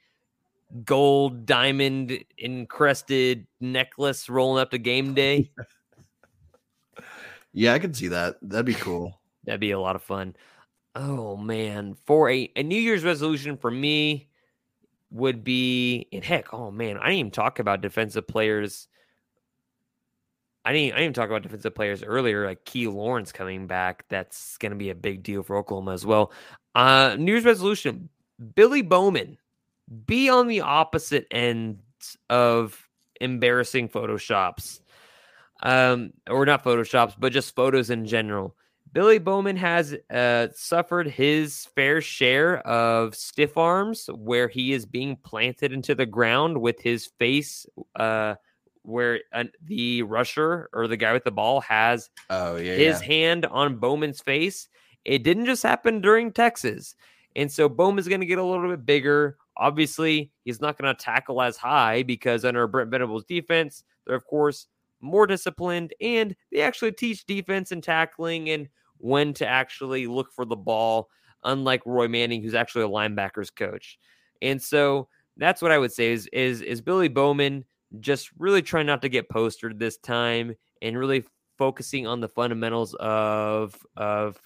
[0.85, 5.51] gold diamond encrusted necklace rolling up to game day.
[7.53, 8.35] Yeah, I could see that.
[8.43, 9.19] That'd be cool.
[9.45, 10.35] That'd be a lot of fun.
[10.93, 14.29] Oh man, for a, a New Year's resolution for me
[15.11, 18.87] would be and heck, oh man, I didn't even talk about defensive players.
[20.65, 24.05] I didn't I didn't even talk about defensive players earlier, like Key Lawrence coming back.
[24.09, 26.31] That's gonna be a big deal for Oklahoma as well.
[26.75, 28.09] Uh New Year's resolution,
[28.55, 29.37] Billy Bowman,
[30.05, 31.79] be on the opposite end
[32.29, 32.87] of
[33.21, 34.81] embarrassing photoshops.
[35.63, 38.55] Um, or not photoshops, but just photos in general.
[38.97, 45.17] Billy Bowman has uh, suffered his fair share of stiff arms where he is being
[45.17, 48.33] planted into the ground with his face uh,
[48.81, 53.05] where uh, the rusher or the guy with the ball has Oh yeah, his yeah.
[53.07, 54.67] hand on Bowman's face.
[55.05, 56.95] It didn't just happen during Texas.
[57.35, 59.37] And so Bowman's going to get a little bit bigger.
[59.57, 64.25] Obviously, he's not going to tackle as high because under Brent Venables' defense, they're, of
[64.25, 64.65] course,
[65.01, 68.67] more disciplined and they actually teach defense and tackling and
[68.99, 71.09] when to actually look for the ball,
[71.43, 73.99] unlike Roy Manning, who's actually a linebackers coach.
[74.41, 75.07] And so
[75.37, 77.65] that's what I would say is is is Billy Bowman
[77.99, 81.25] just really trying not to get postered this time and really
[81.57, 84.39] focusing on the fundamentals of of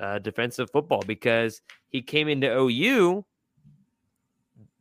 [0.00, 3.24] uh, defensive football because he came into OU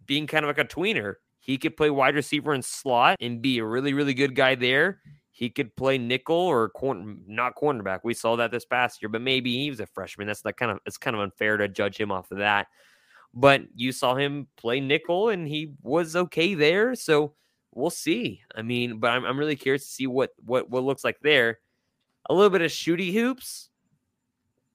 [0.05, 1.15] being kind of like a tweener.
[1.39, 4.99] He could play wide receiver and slot and be a really really good guy there.
[5.39, 8.01] He could play nickel or corner, not cornerback.
[8.03, 10.27] We saw that this past year, but maybe he was a freshman.
[10.27, 12.67] That's not kind of it's kind of unfair to judge him off of that.
[13.33, 16.93] But you saw him play nickel and he was okay there.
[16.93, 17.35] So
[17.73, 18.41] we'll see.
[18.53, 21.59] I mean, but I'm, I'm really curious to see what what what looks like there.
[22.29, 23.69] A little bit of shooty hoops.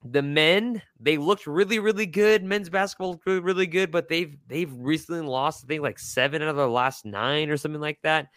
[0.03, 2.43] The men they looked really really good.
[2.43, 6.41] Men's basketball looked really, really good, but they've they've recently lost I think like seven
[6.41, 8.29] out of their last nine or something like that.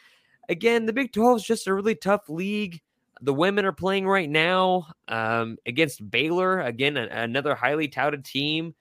[0.49, 2.81] Again, the Big 12 is just a really tough league.
[3.21, 6.61] The women are playing right now um, against Baylor.
[6.61, 8.75] Again, a- another highly touted team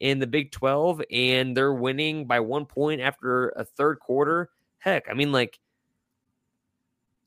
[0.00, 4.50] in the Big 12, and they're winning by one point after a third quarter.
[4.78, 5.58] Heck, I mean, like,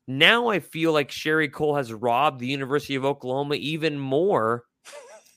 [0.06, 4.64] now I feel like Sherri Coale has robbed the University of Oklahoma even more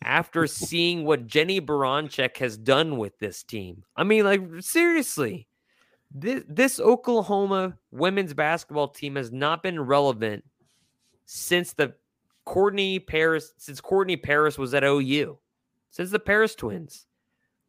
[0.01, 3.83] after seeing what Jennie Baranczyk has done with this team.
[3.97, 5.47] I mean, like, seriously
[6.17, 10.45] this, this Oklahoma women's basketball team has not been relevant
[11.25, 11.93] since the
[12.45, 15.37] Courtney Paris since Courtney Paris was at OU
[15.89, 17.05] since the Paris twins.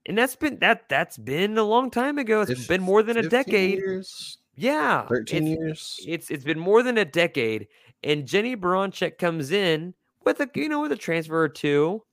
[0.07, 2.43] And that's been that that's been a long time ago.
[2.43, 3.79] It's Fif- been more than a decade.
[3.79, 5.07] Years, Yeah.
[5.07, 6.01] Thirteen it's, years.
[6.07, 7.67] it's it's been more than a decade.
[8.05, 9.95] And Jennie Baranczyk comes in
[10.25, 12.05] with a you know with a transfer or two,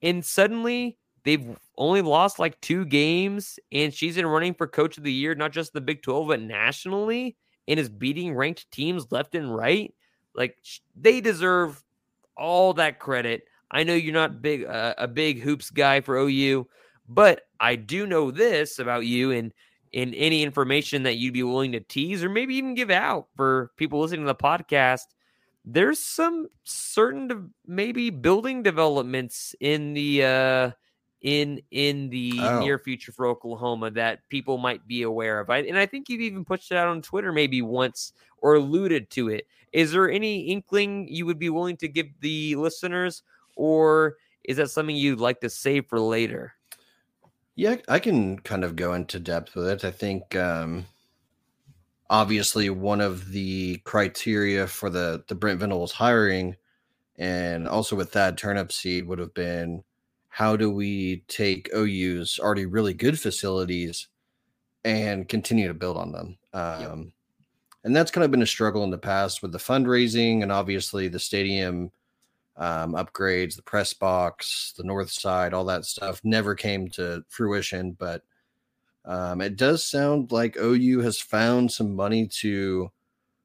[0.00, 5.04] and suddenly they've only lost like two games, and she's in running for coach of
[5.04, 7.36] the year, not just the Big 12, but nationally,
[7.66, 9.92] and is beating ranked teams left and right.
[10.34, 10.56] Like
[10.96, 11.82] they deserve
[12.36, 13.44] all that credit.
[13.70, 16.66] I know you're not big uh, a big hoops guy for OU,
[17.08, 19.52] but I do know this about you and
[19.92, 23.70] in any information that you'd be willing to tease or maybe even give out for
[23.76, 25.02] people listening to the podcast.
[25.64, 30.70] There's some certain maybe building developments in the uh
[31.24, 32.60] in in the Oh.
[32.60, 35.48] near future for Oklahoma that people might be aware of.
[35.48, 39.08] I, and I think you've even pushed it out on Twitter maybe once or alluded
[39.10, 39.46] to it.
[39.72, 43.22] Is there any inkling you would be willing to give the listeners,
[43.56, 46.52] or is that something you'd like to save for later?
[47.56, 49.82] Yeah, I can kind of go into depth with it.
[49.84, 50.84] I think um,
[52.10, 56.56] obviously one of the criteria for the the Brent Venables hiring,
[57.16, 59.82] and also with that Turnipseed would have been
[60.34, 64.08] how do we take OU's already really good facilities
[64.84, 66.36] and continue to build on them.
[66.52, 67.12] Um,
[67.84, 71.06] And that's kind of been a struggle in the past with the fundraising and obviously
[71.06, 71.92] the stadium
[72.56, 77.92] um, upgrades, the press box, the north side, all that stuff never came to fruition.
[77.92, 78.22] But
[79.04, 82.90] um, it does sound like OU has found some money to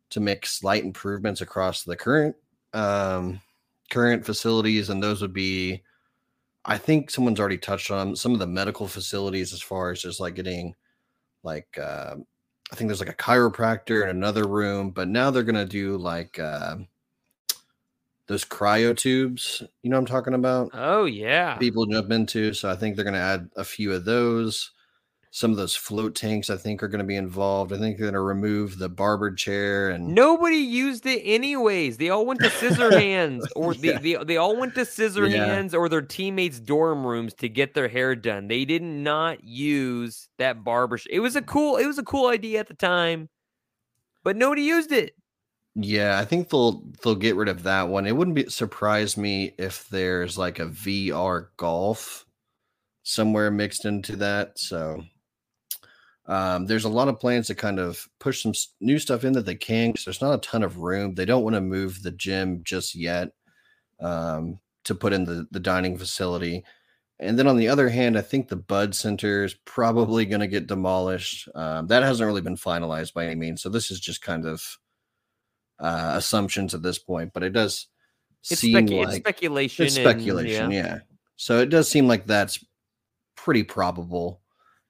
[0.10, 2.36] to make slight improvements across the current
[2.74, 3.40] um,
[3.92, 5.84] current facilities, and those would be,
[6.70, 10.20] I think someone's already touched on some of the medical facilities as far as just
[10.20, 10.76] like getting
[11.44, 11.78] like.
[11.78, 12.18] Uh,
[12.72, 16.38] I think there's like a chiropractor in another room, but now they're gonna do like
[16.38, 16.78] uh,
[18.28, 19.64] those cryo tubes.
[19.82, 20.70] You know what I'm talking about?
[20.74, 21.56] Oh yeah.
[21.58, 22.54] People jump into.
[22.54, 24.70] So I think they're gonna add a few of those.
[25.32, 27.72] Some of those float tanks I think are going to be involved.
[27.72, 31.98] I think they're going to remove the barber chair and Nobody used it anyways.
[31.98, 34.00] They all went to scissor hands or Yeah.
[34.00, 35.46] they, they, they all went to scissor Yeah.
[35.46, 38.48] hands or their teammates' dorm rooms to get their hair done.
[38.48, 40.98] They did not use that barber.
[40.98, 43.30] sh- It was a cool it was a cool idea at the time,
[44.24, 45.14] but nobody used it.
[45.76, 48.08] Yeah, I think they'll they'll get rid of that one.
[48.08, 52.26] It wouldn't be surprise me if there's like a VR golf
[53.04, 54.58] somewhere mixed into that.
[54.58, 55.04] So
[56.30, 59.46] um, there's a lot of plans to kind of push some new stuff in that
[59.46, 61.16] they can because there's not a ton of room.
[61.16, 63.32] They don't want to move the gym just yet
[64.00, 66.64] um, to put in the the dining facility.
[67.20, 70.48] And then on the other hand, I think the Bud Center is probably going to
[70.48, 71.50] get demolished.
[71.54, 73.62] Um, that hasn't really been finalized by any means.
[73.62, 74.64] So this is just kind of
[75.80, 77.88] uh, assumptions at this point, but it does
[78.50, 79.86] It's, seem specu- it's like speculation.
[79.86, 80.72] it's and- speculation.
[80.72, 81.00] yeah.
[81.36, 82.64] So it does seem like that's
[83.36, 84.42] pretty probable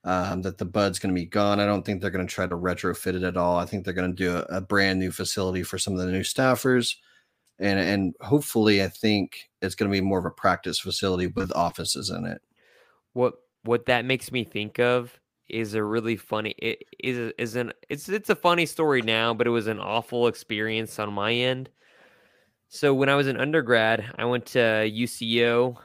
[0.04, 1.60] um, that the Bud's going to be gone.
[1.60, 3.58] I don't think they're going to try to retrofit it at all.
[3.58, 6.12] I think they're going to do a, a brand new facility for some of the
[6.12, 6.96] new staffers.
[7.60, 11.52] And, and hopefully, I think it's going to be more of a practice facility with
[11.56, 12.42] offices in it.
[13.14, 15.20] what what that makes me think of
[15.50, 19.48] is a really funny it is is an it's it's a funny story now but
[19.48, 21.70] it was an awful experience on my end
[22.68, 25.76] so when i was an undergrad i went to uco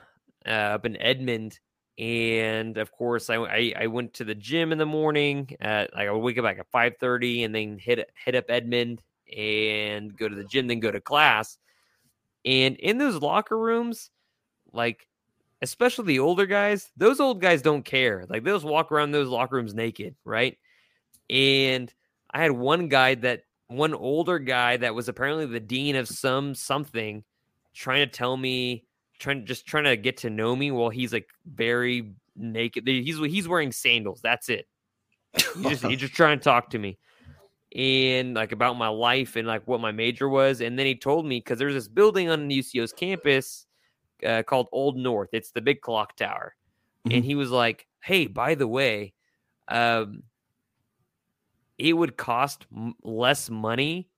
[0.47, 1.59] uh, up in edmond
[1.99, 6.09] and of course I, I i went to the gym in the morning at like
[6.09, 9.01] i would wake up like at 5 and then hit hit up edmond
[9.37, 11.59] and go to the gym then go to class
[12.45, 14.11] and in those locker rooms
[14.73, 15.07] like
[15.65, 18.27] especially the older guys, those old guys don't care.
[18.29, 20.59] Like they'll just walk around those locker rooms naked, right?
[21.31, 21.93] And
[22.31, 26.55] I had one guy that one older guy that was apparently the dean of some
[26.55, 27.25] something
[27.73, 28.85] trying to tell me
[29.19, 32.87] trying just trying to get to know me while he's like very naked.
[32.87, 34.21] He's he's wearing sandals.
[34.23, 34.67] That's it.
[35.57, 36.99] He just he's just trying to talk to me.
[37.75, 40.61] And like about my life and like what my major was.
[40.61, 43.67] And then he told me because there's this building on UCO's campus
[44.25, 45.31] uh, called Old North.
[45.33, 46.55] It's the big clock tower.
[47.11, 49.13] And he was like, "Hey, by the way,
[49.69, 50.23] um,
[51.79, 54.09] it would cost m- less money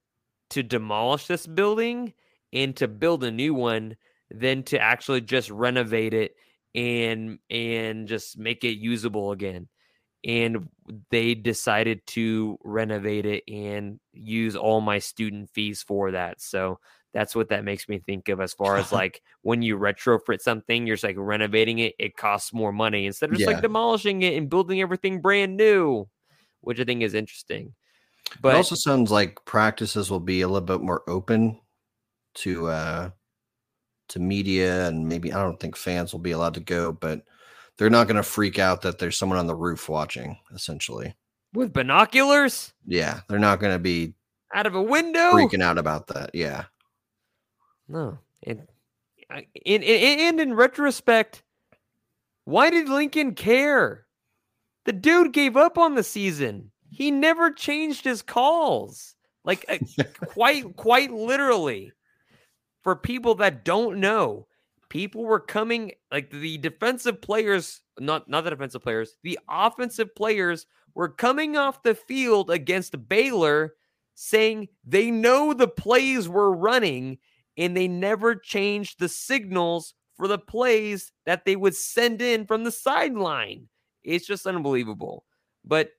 [0.51, 2.13] to demolish this building
[2.53, 3.97] and to build a new one
[4.31, 6.35] than to actually just renovate it
[6.75, 9.69] and and just make it usable again."
[10.25, 10.69] And
[11.11, 16.41] they decided to renovate it and use all my student fees for that.
[16.41, 16.81] So
[17.13, 20.87] that's what that makes me think of as far as like when you retrofit something,
[20.87, 23.49] you're just like renovating it, it costs more money instead of just Yeah.
[23.49, 26.09] like demolishing it and building everything brand new,
[26.61, 27.75] which I think is interesting.
[28.41, 31.61] But But it also sounds like practices will be a little bit more open
[32.37, 33.11] to uh
[34.09, 37.23] to media and maybe I don't think fans will be allowed to go, but
[37.77, 41.15] they're not going to freak out that there's someone on the roof watching essentially.
[41.53, 44.15] with binoculars Yeah, they're not going to be
[44.55, 46.31] out of a window, freaking out about that.
[46.35, 46.65] Yeah.
[47.89, 48.19] no.
[48.43, 48.67] And
[49.65, 51.43] in, in and in retrospect,
[52.45, 54.07] why did Lincoln care?
[54.85, 56.71] The dude gave up on the season.
[56.91, 59.17] He never changed his calls.
[59.45, 59.79] Like uh,
[60.27, 61.93] quite quite literally.
[62.87, 64.47] For people that don't know,
[64.91, 70.67] people were coming like the defensive players, not not the defensive players, the offensive players
[70.95, 73.75] were coming off the field against Baylor
[74.15, 77.19] saying they know the plays were running
[77.57, 82.63] and they never changed the signals for the plays that they would send in from
[82.63, 83.67] the sideline.
[84.05, 85.25] It's just unbelievable.
[85.65, 85.91] But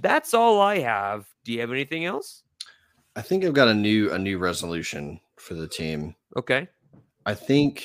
[0.00, 1.26] that's all I have.
[1.44, 2.42] Do you have anything else?
[3.16, 6.14] I think I've got a new a new resolution for the team.
[6.36, 6.68] Okay.
[7.24, 7.84] I think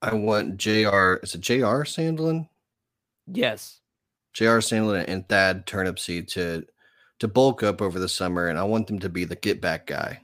[0.00, 2.48] I want JR is it JR Sandlin?
[3.26, 3.80] Yes.
[4.32, 6.64] JR Sandlin and Thad Turnipseed to
[7.18, 9.86] to bulk up over the summer, and I want them to be the get back
[9.86, 10.20] guy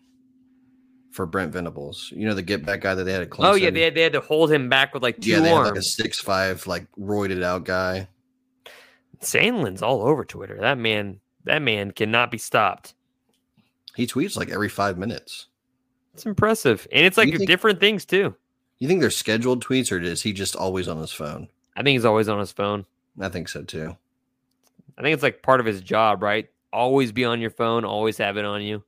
[1.10, 2.12] for Brent Venables.
[2.14, 3.52] You know the get back guy that they had at Clemson.
[3.52, 5.48] Oh yeah, they had, they had to hold him back with like two yeah, they
[5.48, 8.08] had like a six five like roided out guy.
[9.20, 10.58] Sandlin's all over Twitter.
[10.60, 12.94] That man, that man cannot be stopped.
[13.96, 15.46] He tweets like every five minutes.
[16.14, 18.34] It's impressive, and it's like think- different things too.
[18.78, 21.48] You think they're scheduled tweets, or is he just always on his phone?
[21.76, 22.86] I think he's always on his phone.
[23.20, 23.96] I think so too.
[24.96, 26.48] I think it's like part of his job, right?
[26.72, 28.84] Always be on your phone, always have it on you.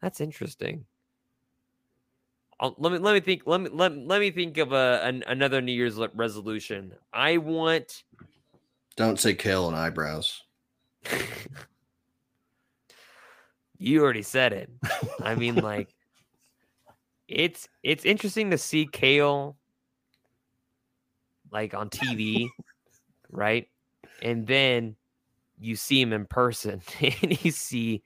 [0.00, 0.84] That's interesting.
[2.60, 3.42] I'll, let me let me think.
[3.46, 6.92] Let me let, let me think of a an, another New Year's resolution.
[7.12, 8.04] I want.
[8.96, 10.42] Don't say Cale and eyebrows.
[13.78, 14.70] You already said it.
[15.22, 15.94] I mean, like,
[17.28, 19.56] it's it's interesting to see Cale
[21.52, 22.48] like on TV,
[23.30, 23.68] right?
[24.22, 24.96] and then
[25.58, 28.02] you see him in person and you see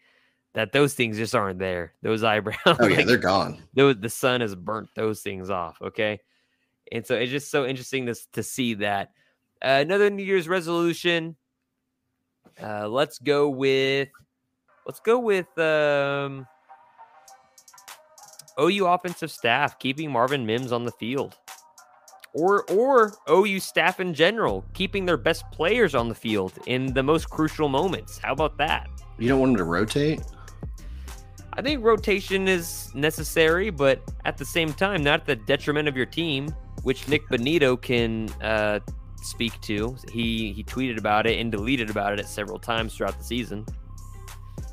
[0.55, 1.95] that those things just aren't there.
[2.03, 2.57] Those eyebrows.
[2.67, 3.63] Oh yeah, like, they're gone.
[3.75, 5.81] those, the sun has burnt those things off.
[5.81, 6.21] Okay.
[6.91, 9.13] And so it's just so interesting to, to see that.
[9.63, 11.37] Uh, another New Year's resolution.
[12.63, 14.09] Uh, let's go with,
[14.85, 16.47] let's go with um,
[18.61, 21.37] OU offensive staff keeping Marvin Mims on the field,
[22.35, 27.03] or or OU staff in general keeping their best players on the field in the
[27.03, 28.19] most crucial moments.
[28.19, 28.89] How about that?
[29.19, 30.21] You don't want them to rotate.
[31.55, 35.97] I think rotation is necessary, but at the same time, not at the detriment of
[35.97, 36.49] your team,
[36.83, 38.81] which Nick Benito can uh,
[39.17, 39.97] speak to.
[40.11, 43.67] He he tweeted about it and deleted about it several times throughout the season.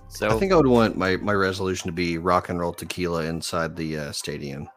[0.10, 3.26] So I think I would want my my resolution to be rock and roll tequila
[3.26, 4.68] inside the uh, stadium.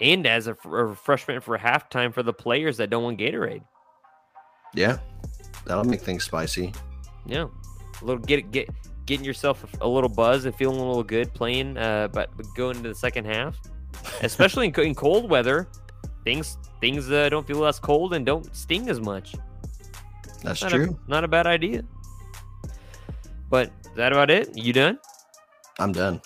[0.00, 3.62] and as a, a refreshment for halftime for the players that don't want Gatorade.
[4.74, 4.98] Yeah,
[5.66, 6.72] that'll make things spicy.
[7.26, 7.46] Yeah,
[8.00, 8.70] a little get get
[9.06, 11.76] getting yourself a, a little buzz and feeling a little good playing.
[11.76, 13.58] Uh, but going into the second half,
[14.22, 15.68] especially in, in cold weather,
[16.24, 19.34] things things uh, don't feel less cold and don't sting as much.
[20.42, 20.98] That's not true.
[21.06, 21.82] A, not a bad idea.
[23.48, 24.56] But is that about it?
[24.56, 24.98] You done?
[25.78, 26.20] I'm done.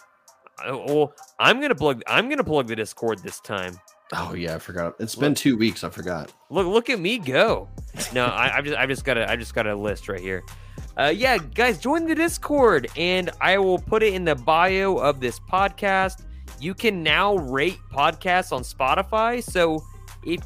[0.66, 2.02] Uh, Well, I'm gonna plug.
[2.06, 3.78] I'm gonna plug the Discord this time.
[4.14, 4.94] Oh yeah, I forgot.
[4.98, 5.84] It's been two weeks.
[5.84, 6.32] I forgot.
[6.50, 7.68] Look, look at me go.
[8.12, 10.42] No, I, I've just, I've just got a, I just got a list right here.
[10.98, 15.20] Uh, yeah, guys, join the Discord, and I will put it in the bio of
[15.20, 16.24] this podcast.
[16.60, 19.42] You can now rate podcasts on Spotify.
[19.42, 19.82] So
[20.24, 20.40] if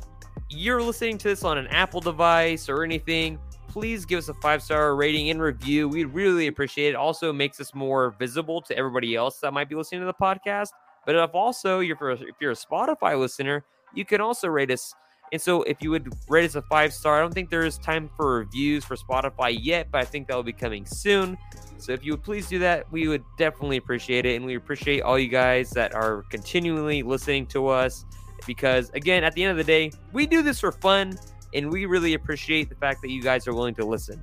[0.49, 3.39] you're listening to this on an Apple device or anything,
[3.77, 5.87] please give us a five star rating and review.
[5.87, 6.97] We'd really appreciate it.
[6.97, 10.71] Also makes us more visible to everybody else that might be listening to the podcast.
[11.05, 14.95] But if also you're if you're a Spotify listener, you can also rate us.
[15.31, 17.77] And so if you would rate us a five star, I don't think there is
[17.77, 21.37] time for reviews for Spotify yet, but I think that will be coming soon.
[21.77, 24.37] So if you would please do that, we would definitely appreciate it.
[24.37, 28.07] And we appreciate all you guys that are continually listening to us.
[28.47, 31.19] Because again, at the end of the day, we do this for fun
[31.55, 34.23] and we really appreciate the fact that you guys are willing to listen.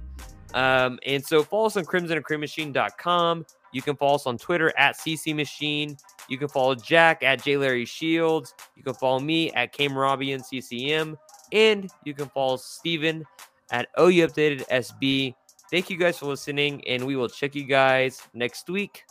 [0.54, 3.46] Um, and so follow us on crimsonandcreammachine.com.
[3.72, 5.98] You can follow us on Twitter at CC Machine.
[6.30, 8.54] You can follow Jack at J Larry Shields.
[8.76, 11.18] You can follow me at Robbie Kamarabian CCM.
[11.52, 13.26] And you can follow Stephen
[13.72, 15.34] at OU Updated SB.
[15.72, 19.06] Thank you guys for listening, and we will check you guys next week.